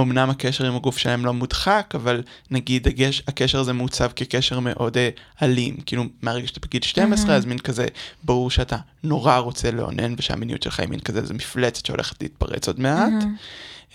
[0.00, 4.96] אמנם הקשר עם הגוף שלהם לא מודחק, אבל נגיד הגש, הקשר הזה מעוצב כקשר מאוד
[4.96, 5.08] אה,
[5.42, 5.76] אלים.
[5.86, 7.86] כאילו, מהרגע שאתה בגיל 12, אז מין כזה,
[8.24, 12.80] ברור שאתה נורא רוצה לאונן, ושהמיניות שלך היא מין כזה, זו מפלצת שהולכת להתפרץ עוד
[12.80, 13.28] מעט, אה,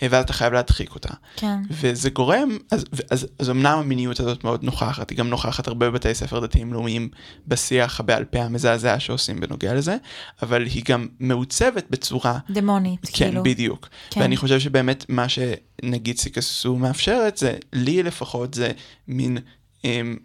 [0.02, 1.14] ואז אתה חייב להדחיק אותה.
[1.36, 1.56] כן.
[1.70, 6.14] וזה גורם, אז, אז, אז אמנם המיניות הזאת מאוד נוכחת, היא גם נוכחת הרבה בבתי
[6.14, 7.08] ספר דתיים לאומיים
[7.46, 9.96] בשיח הבעל פה המזעזע שעושים בנוגע לזה,
[10.42, 13.42] אבל היא גם מעוצבת בצורה דמונית, כן, כאילו.
[13.42, 13.88] בדיוק.
[14.10, 14.20] כן.
[14.20, 18.70] ואני חושב שבאמת מה שנגיד סיקסו מאפשרת זה, לי לפחות זה
[19.08, 19.38] מין
[19.84, 20.16] אמ,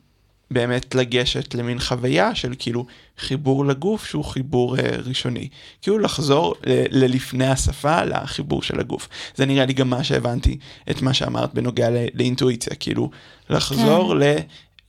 [0.53, 2.85] באמת לגשת למין חוויה של כאילו
[3.17, 5.47] חיבור לגוף שהוא חיבור אה, ראשוני.
[5.81, 9.09] כאילו לחזור ל- ללפני השפה לחיבור של הגוף.
[9.35, 10.57] זה נראה לי גם מה שהבנתי
[10.91, 13.09] את מה שאמרת בנוגע ל- לאינטואיציה, כאילו
[13.49, 14.23] לחזור ל...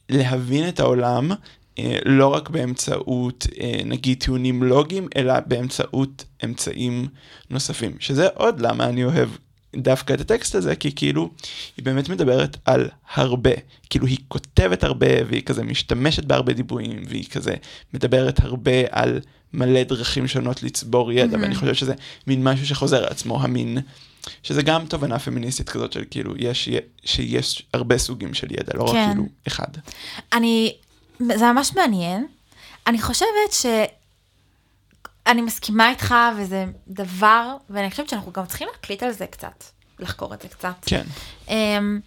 [0.09, 1.31] להבין את העולם.
[1.79, 7.07] אה, לא רק באמצעות אה, נגיד טיעונים לוגיים, אלא באמצעות אמצעים
[7.51, 7.93] נוספים.
[8.01, 9.29] שזה עוד למה אני אוהב
[9.77, 11.31] דווקא את הטקסט הזה, כי כאילו
[11.77, 13.51] היא באמת מדברת על הרבה.
[13.91, 17.55] כאילו היא כותבת הרבה והיא כזה משתמשת בהרבה דיבורים והיא כזה
[17.95, 19.21] מדברת הרבה על
[19.53, 21.95] מלא דרכים שונות לצבור ידע, ואני חושב שזה
[22.27, 23.79] מין משהו שחוזר על עצמו, המין...
[24.43, 26.69] שזה גם תובנה פמיניסטית כזאת של כאילו יש,
[27.05, 28.97] שיש הרבה סוגים של ידע, לא כן.
[28.97, 29.67] רק כאילו אחד.
[30.33, 30.75] אני,
[31.21, 32.27] זה ממש מעניין.
[32.87, 33.67] אני חושבת ש...
[35.27, 39.65] אני מסכימה איתך, וזה דבר, ואני חושבת שאנחנו גם צריכים להקליט על זה קצת,
[39.99, 40.75] לחקור את זה קצת.
[40.87, 41.05] כן,
[41.49, 42.01] אמ,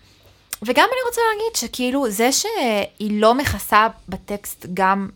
[0.61, 5.09] וגם אני רוצה להגיד שכאילו, זה שהיא לא מכסה בטקסט גם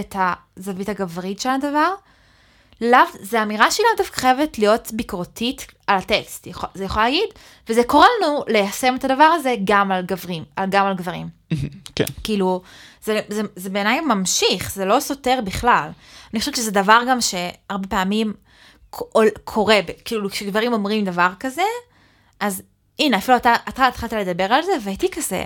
[0.00, 0.16] את
[0.56, 1.94] הזווית הגברית של הדבר,
[2.80, 6.46] לאו, זה אמירה שהיא לאו דווקא חייבת להיות ביקורתית על הטקסט.
[6.74, 7.28] זה יכול להגיד,
[7.68, 11.28] וזה קורה לנו ליישם את הדבר הזה גם על גברים, גם על גברים.
[11.96, 12.04] כן.
[12.24, 12.62] כאילו,
[13.02, 15.88] זה, זה, זה בעיניי ממשיך, זה לא סותר בכלל.
[16.32, 18.32] אני חושבת שזה דבר גם שהרבה פעמים
[19.44, 21.62] קורה, כאילו כשגברים אומרים דבר כזה,
[22.40, 22.62] אז
[22.98, 25.44] הנה, אפילו אתה, אתה התחלת לדבר על זה, והייתי כזה,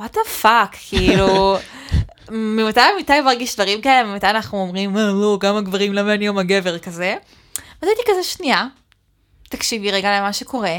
[0.00, 1.56] what the fuck, כאילו,
[2.30, 6.38] ממתי ממתי מרגיש דברים כאלה, ממתי אנחנו אומרים, "אה, לא, גם הגברים, למה אני יום
[6.38, 7.16] הגבר כזה?
[7.82, 8.66] אז הייתי כזה, שנייה,
[9.48, 10.78] תקשיבי רגע למה שקורה.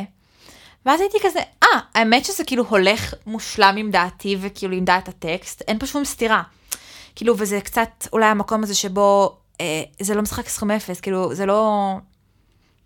[0.86, 5.62] ואז הייתי כזה, אה, האמת שזה כאילו הולך מושלם עם דעתי וכאילו עם דעת הטקסט,
[5.68, 6.44] אין פה שום סתירה.
[7.16, 11.46] כאילו, וזה קצת אולי המקום הזה שבו אה, זה לא משחק סכום אפס, כאילו, זה
[11.46, 11.94] לא...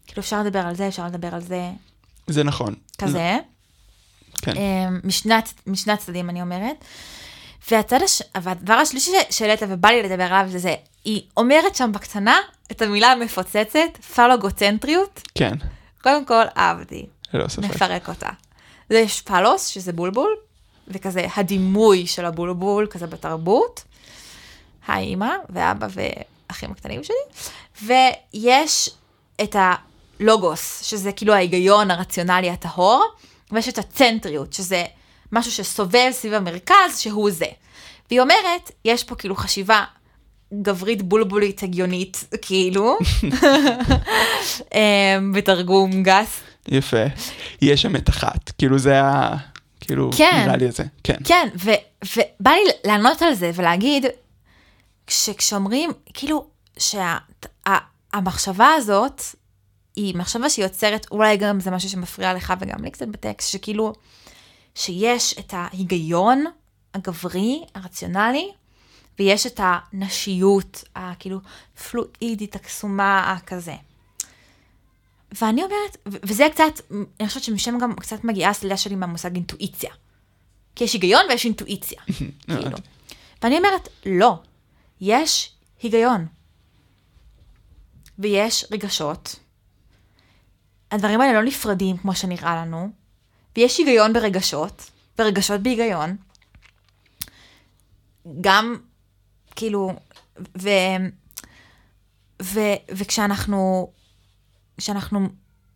[0.08, 1.70] כאילו, אפשר לדבר על זה, אפשר לדבר על זה,
[2.28, 2.76] זה נכון.
[2.98, 3.38] כזה.
[4.54, 4.93] כן.
[5.04, 6.76] משני, הצ- משני הצדדים, אני אומרת.
[7.72, 8.22] והצד הש...
[8.41, 10.76] והדבר השלישי שהעלית ובא לי לדבר עליו זה זה,
[11.06, 12.38] היא אומרת שם בקטנה
[12.72, 15.22] את המילה המפוצצת, פלוגוצנטריות.
[15.36, 15.54] כן,
[16.04, 17.06] קודם כל, אהבתי.
[17.34, 17.64] ללא ספק.
[17.64, 18.30] נפרק אותה.
[18.89, 20.36] זה יש פלוס, שזה בולבול,
[20.88, 23.84] וכזה הדימוי של הבולבול, כזה בתרבות.
[24.88, 27.16] היי אימא ואבא ואחים הקטנים שלי.
[27.84, 28.89] ויש
[29.43, 33.06] את הלוגוס, שזה כאילו ההיגיון הרציונלי הטהור,
[33.56, 34.84] ויש את הצנטריות, שזה
[35.32, 37.45] משהו שסובב סביב המרכז, שהוא זה.
[38.10, 39.84] והיא אומרת, יש פה כאילו חשיבה
[40.62, 42.97] גברית בולבולית הגיונית, כאילו,
[44.74, 47.03] אמ, בתרגום גס, יפה.
[47.62, 49.36] יש שם את אחת, כאילו זה ה...
[49.82, 50.41] כאילו, כן.
[50.45, 50.84] נראה לי את זה.
[51.03, 51.18] כן.
[51.24, 51.49] כן,
[52.03, 54.06] ובא לי לענות על זה ולהגיד,
[55.08, 56.45] שכשאומרים, כאילו,
[58.14, 59.22] שהמחשבה הזאת,
[59.96, 63.93] היא מחשבה שיוצרת, אולי גם זה משהו שמפריע לך וגם לי קצת בטקסט, שכאילו,
[64.76, 66.46] שיש את ההיגיון
[66.93, 68.52] הגברי, הרציונלי,
[69.20, 71.39] ויש את הנשיות, הכאילו
[71.89, 73.76] פלואידית, הקסומה, הכזה.
[75.41, 76.82] ואני אומרת, וזה קצת,
[77.20, 79.91] אני חושבת שמשם גם קצת מגיעה הסלילה שלי מהמושג אינטואיציה.
[80.76, 82.02] כי יש היגיון ויש אינטואיציה,
[82.48, 82.78] כאילו.
[83.43, 84.39] ואני אומרת, לא,
[85.02, 86.28] יש היגיון.
[88.20, 89.36] ויש רגשות.
[90.96, 92.89] הדברים האלה לא נפרדים כמו שנראה לנו,
[93.56, 96.16] ויש היגיון ברגשות, ורגשות בהיגיון.
[98.41, 98.76] גם,
[99.56, 99.91] כאילו,
[100.58, 100.70] ו...
[102.41, 102.60] ו...
[102.91, 103.91] וכשאנחנו
[104.78, 105.20] כשאנחנו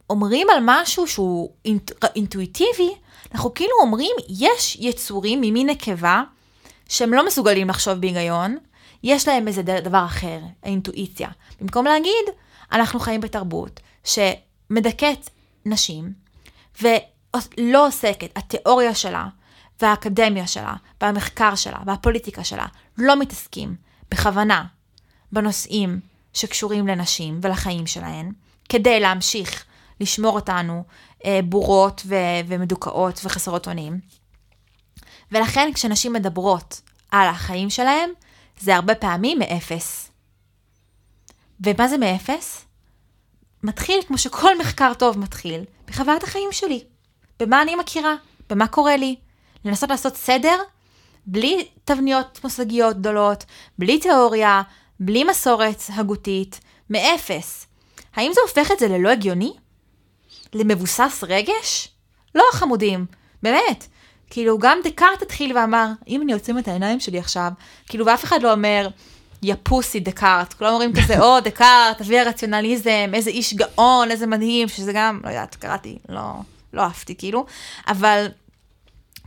[0.10, 2.92] אומרים על משהו שהוא אינט, אינטואיטיבי,
[3.32, 6.24] אנחנו כאילו אומרים, יש יצורים ממין נקבה
[6.90, 8.58] שהם לא מסוגלים לחשוב בהיגיון,
[9.04, 11.30] יש להם איזה דבר אחר, האינטואיציה.
[11.62, 12.26] במקום להגיד,
[12.72, 13.80] אנחנו חיים בתרבות
[14.70, 15.30] שמדכאת
[15.66, 16.14] נשים,
[16.82, 19.28] ולא עוסקת, התיאוריה שלה,
[19.82, 22.66] והאקדמיה שלה, והמחקר שלה, והפוליטיקה שלה,
[22.98, 23.76] לא מתעסקים
[24.12, 24.66] בכוונה
[25.32, 26.00] בנושאים
[26.34, 28.32] שקשורים לנשים ולחיים שלהן,
[28.70, 29.66] כדי להמשיך
[30.00, 30.84] לשמור אותנו
[31.26, 32.16] אה, בורות ו-
[32.48, 34.00] ומדוכאות וחסרות אונים.
[35.32, 38.10] ולכן כשנשים מדברות על החיים שלהם,
[38.60, 40.12] זה הרבה פעמים מאפס.
[41.66, 42.66] ומה זה מאפס?
[43.64, 46.84] מתחיל, כמו שכל מחקר טוב מתחיל, בחוויית החיים שלי.
[47.40, 48.16] במה אני מכירה,
[48.50, 49.16] במה קורה לי.
[49.66, 50.58] לנסות לעשות סדר,
[51.26, 53.44] בלי תבניות מושגיות גדולות,
[53.80, 54.62] בלי תיאוריה,
[55.00, 57.68] בלי מסורת הגותית, מאפס.
[58.16, 59.54] האם זה הופך את זה ללא הגיוני?
[60.54, 61.88] למבוסס רגש?
[62.36, 63.06] לא חמודים,
[63.44, 63.88] באמת.
[64.30, 67.52] כאילו, גם דקארט התחיל ואמר, אם אני עוצם את העיניים שלי עכשיו,
[67.88, 68.88] כאילו, ואף אחד לא אומר,
[69.44, 74.68] יא פוסי דקארט, כולם אומרים כזה, או, דקארט, אבי הרציונליזם, איזה איש גאון, איזה מדהים,
[74.68, 76.32] שזה גם, לא יודעת, קראתי, לא,
[76.74, 77.46] לא אהבתי, כאילו,
[77.88, 78.28] אבל,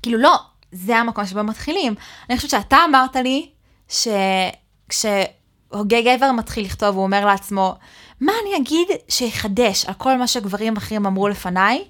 [0.02, 0.36] כאילו, לא,
[0.72, 1.94] זה המקום שבו מתחילים.
[2.30, 3.48] אני חושבת שאתה אמרת לי,
[3.88, 7.74] שכשהוגה גבר מתחיל לכתוב, הוא אומר לעצמו,
[8.20, 11.84] מה אני אגיד שיחדש על כל מה שגברים אחרים אמרו לפניי,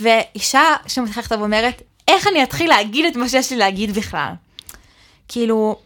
[0.00, 4.32] ואישה שמתחילה לכתוב אומרת, איך אני אתחיל להגיד את מה שיש לי להגיד בכלל?
[5.28, 5.76] כאילו,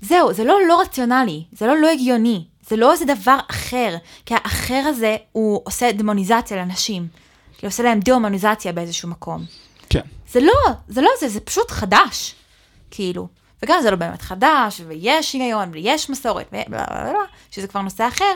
[0.00, 3.96] זהו, זה לא לא רציונלי, זה לא לא הגיוני, זה לא איזה דבר אחר,
[4.26, 7.08] כי האחר הזה הוא עושה דמוניזציה לאנשים,
[7.52, 9.44] כאילו עושה להם דה-הומניזציה באיזשהו מקום.
[9.88, 10.00] כן.
[10.32, 10.52] זה לא,
[10.88, 12.34] זה לא זה, זה פשוט חדש,
[12.90, 13.28] כאילו.
[13.62, 18.08] וגם זה לא באמת חדש, ויש היגיון, ויש מסורת, ובלה בלה בלה, שזה כבר נושא
[18.08, 18.34] אחר,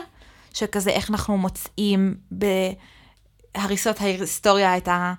[0.53, 5.13] שכזה איך אנחנו מוצאים בהריסות ההיסטוריה את, ה,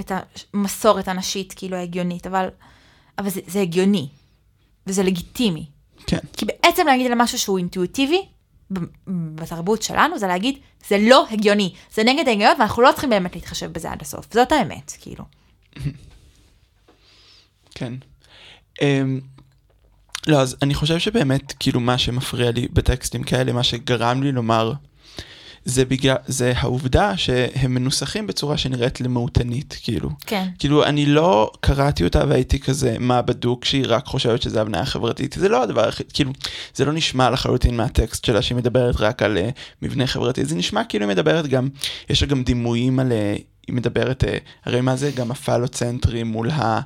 [0.00, 0.12] את
[0.54, 2.48] המסורת הנשית, כאילו ההגיונית, אבל,
[3.18, 4.08] אבל זה, זה הגיוני,
[4.86, 5.66] וזה לגיטימי.
[6.06, 6.18] כן.
[6.36, 8.22] כי בעצם להגיד על משהו שהוא אינטואיטיבי,
[9.34, 13.72] בתרבות שלנו, זה להגיד, זה לא הגיוני, זה נגד ההיגיון, ואנחנו לא צריכים באמת להתחשב
[13.72, 14.26] בזה עד הסוף.
[14.32, 15.24] זאת האמת, כאילו.
[17.74, 17.92] כן.
[18.80, 18.84] Um,
[20.26, 24.72] לא, אז אני חושב שבאמת, כאילו, מה שמפריע לי בטקסטים כאלה, מה שגרם לי לומר,
[25.64, 30.10] זה בגלל, זה העובדה שהם מנוסחים בצורה שנראית למהותנית, כאילו.
[30.26, 30.48] כן.
[30.58, 35.36] כאילו, אני לא קראתי אותה והייתי כזה, מה בדוק שהיא רק חושבת שזה הבניה חברתית.
[35.38, 36.32] זה לא הדבר הכי, כאילו,
[36.74, 39.50] זה לא נשמע לחלוטין מהטקסט שלה שהיא מדברת רק על uh,
[39.82, 41.68] מבנה חברתי, זה נשמע כאילו היא מדברת גם,
[42.10, 44.26] יש לה גם דימויים על, uh, היא מדברת, uh,
[44.64, 46.80] הרי מה זה גם הפלוצנטרי מול ה...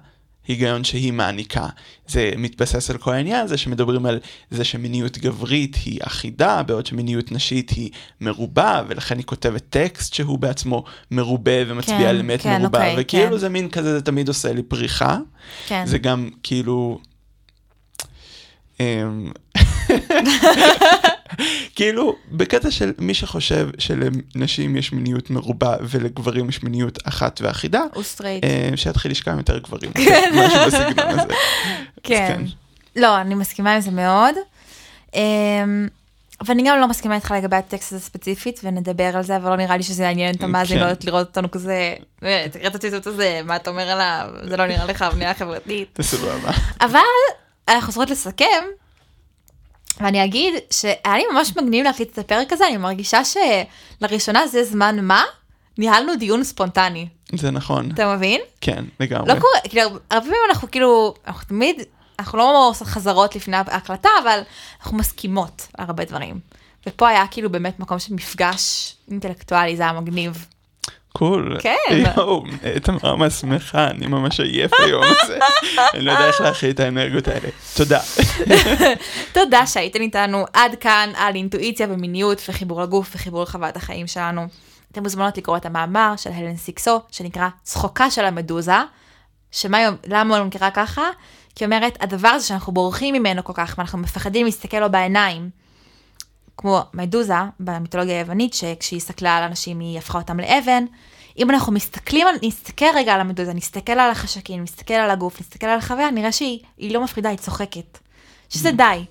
[0.49, 1.67] היגיון שהיא מעניקה.
[2.07, 4.19] זה מתבסס על כל העניין הזה שמדברים על
[4.51, 7.91] זה שמיניות גברית היא אחידה, בעוד שמיניות נשית היא
[8.21, 12.97] מרובה, ולכן היא כותבת טקסט שהוא בעצמו מרובה ומצביע כן, על אמת כן, מרובה, אוקיי,
[12.99, 13.39] וכאילו כן.
[13.39, 15.19] זה מין כזה, זה תמיד עושה לי פריחה.
[15.67, 15.87] כן.
[15.87, 16.99] זה גם כאילו...
[21.75, 28.03] כאילו, בקטע של מי שחושב שלנשים יש מיניות מרובה ולגברים יש מיניות אחת ואחידה, הוא
[28.03, 28.45] סטרייט.
[28.45, 29.91] אה, שיתחיל לשכב עם יותר גברים,
[30.47, 31.21] משהו בסגנון הזה.
[31.23, 31.29] אז
[32.03, 32.43] כן.
[32.97, 34.35] לא, אני מסכימה עם זה מאוד.
[35.15, 35.89] אמ,
[36.47, 39.77] ואני גם לא מסכימה איתך לגבי הטקסט הזה ספציפית, ונדבר על זה, אבל לא נראה
[39.77, 43.71] לי שזה יעניין את המאזינות לראות אותנו כזה, "אה, תראה את הציטוט הזה, מה אתה
[43.71, 45.99] אומר עליו, זה לא נראה לך בנייה חברתית.
[46.03, 46.51] סבבה.
[46.81, 46.99] אבל
[47.69, 48.65] אנחנו חוזרות לסכם,
[50.01, 55.05] ואני אגיד שהיה לי ממש מגניב להקליט את הפרק הזה, אני מרגישה שלראשונה זה זמן
[55.05, 55.25] מה,
[55.79, 57.09] ניהלנו דיון ספונטני.
[57.33, 58.41] זה נכון, אתה מבין?
[58.61, 59.29] כן, לגמרי.
[59.35, 61.83] לא קורה, כאילו, הרבה פעמים אנחנו כאילו, אנחנו תמיד,
[62.19, 64.41] אנחנו לא עושות חזרות לפני ההקלטה, אבל
[64.81, 66.41] אנחנו מסכימות הרבה דברים.
[66.87, 70.47] ופה היה כאילו באמת מקום של מפגש אינטלקטואלי, זה היה מגניב.
[71.19, 71.57] קול.
[71.61, 71.77] כן.
[72.17, 72.45] יואו,
[72.83, 75.39] תמר ממש שמחה, אני ממש עייף היום הזה.
[75.95, 77.49] אני לא יודע איך להכיל את האנרגיות האלה.
[77.77, 78.01] תודה.
[79.35, 84.47] תודה שהייתם איתנו עד כאן על אינטואיציה ומיניות וחיבור לגוף וחיבור לחוויית החיים שלנו.
[84.93, 88.73] אתם מוזמנות לקרוא את המאמר של הלן סיקסו, שנקרא צחוקה של המדוזה,
[89.51, 91.03] שמה היא- למה הוא נקרא ככה?
[91.55, 95.51] כי אומרת, הדבר הזה שאנחנו בורחים ממנו כל כך, ואנחנו מפחדים להסתכל לו בעיניים,
[96.59, 100.85] כמו מדוזה במיתולוגיה היוונית, שכשהיא הסתכלה על אנשים היא הפכה אותם לאבן.
[101.39, 105.79] אם אנחנו מסתכלים, נסתכל רגע על המדוזה, נסתכל על החשקים, נסתכל על הגוף, נסתכל על
[105.79, 107.99] החוויה, נראה שהיא היא לא מפחידה, היא צוחקת.
[108.49, 109.05] שזה די.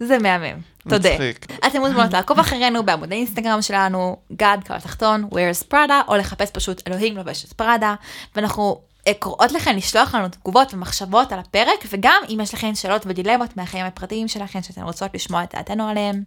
[0.00, 0.60] זה מהמם.
[0.88, 1.12] תודה.
[1.12, 1.46] מצחיק.
[1.66, 6.88] אתם מוזמנות לעקוב אחרינו בעמוד האינסטגרם שלנו, גד, קו התחתון, where's פראדה, או לחפש פשוט
[6.88, 7.94] אלוהים לובש את פראדה,
[8.36, 13.02] ואנחנו אה, קוראות לכם לשלוח לנו תגובות ומחשבות על הפרק, וגם אם יש לכם שאלות
[13.06, 16.22] ודילמות מהחיים הפרטיים שלכם, שאתן רוצות לשמוע את דעתנו עליהם,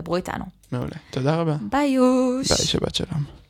[0.00, 0.44] דברו איתנו.
[0.72, 0.96] מעולה.
[1.10, 1.56] תודה רבה.
[1.70, 2.48] ביי יוש.
[2.52, 3.43] ביי, שבת שלום.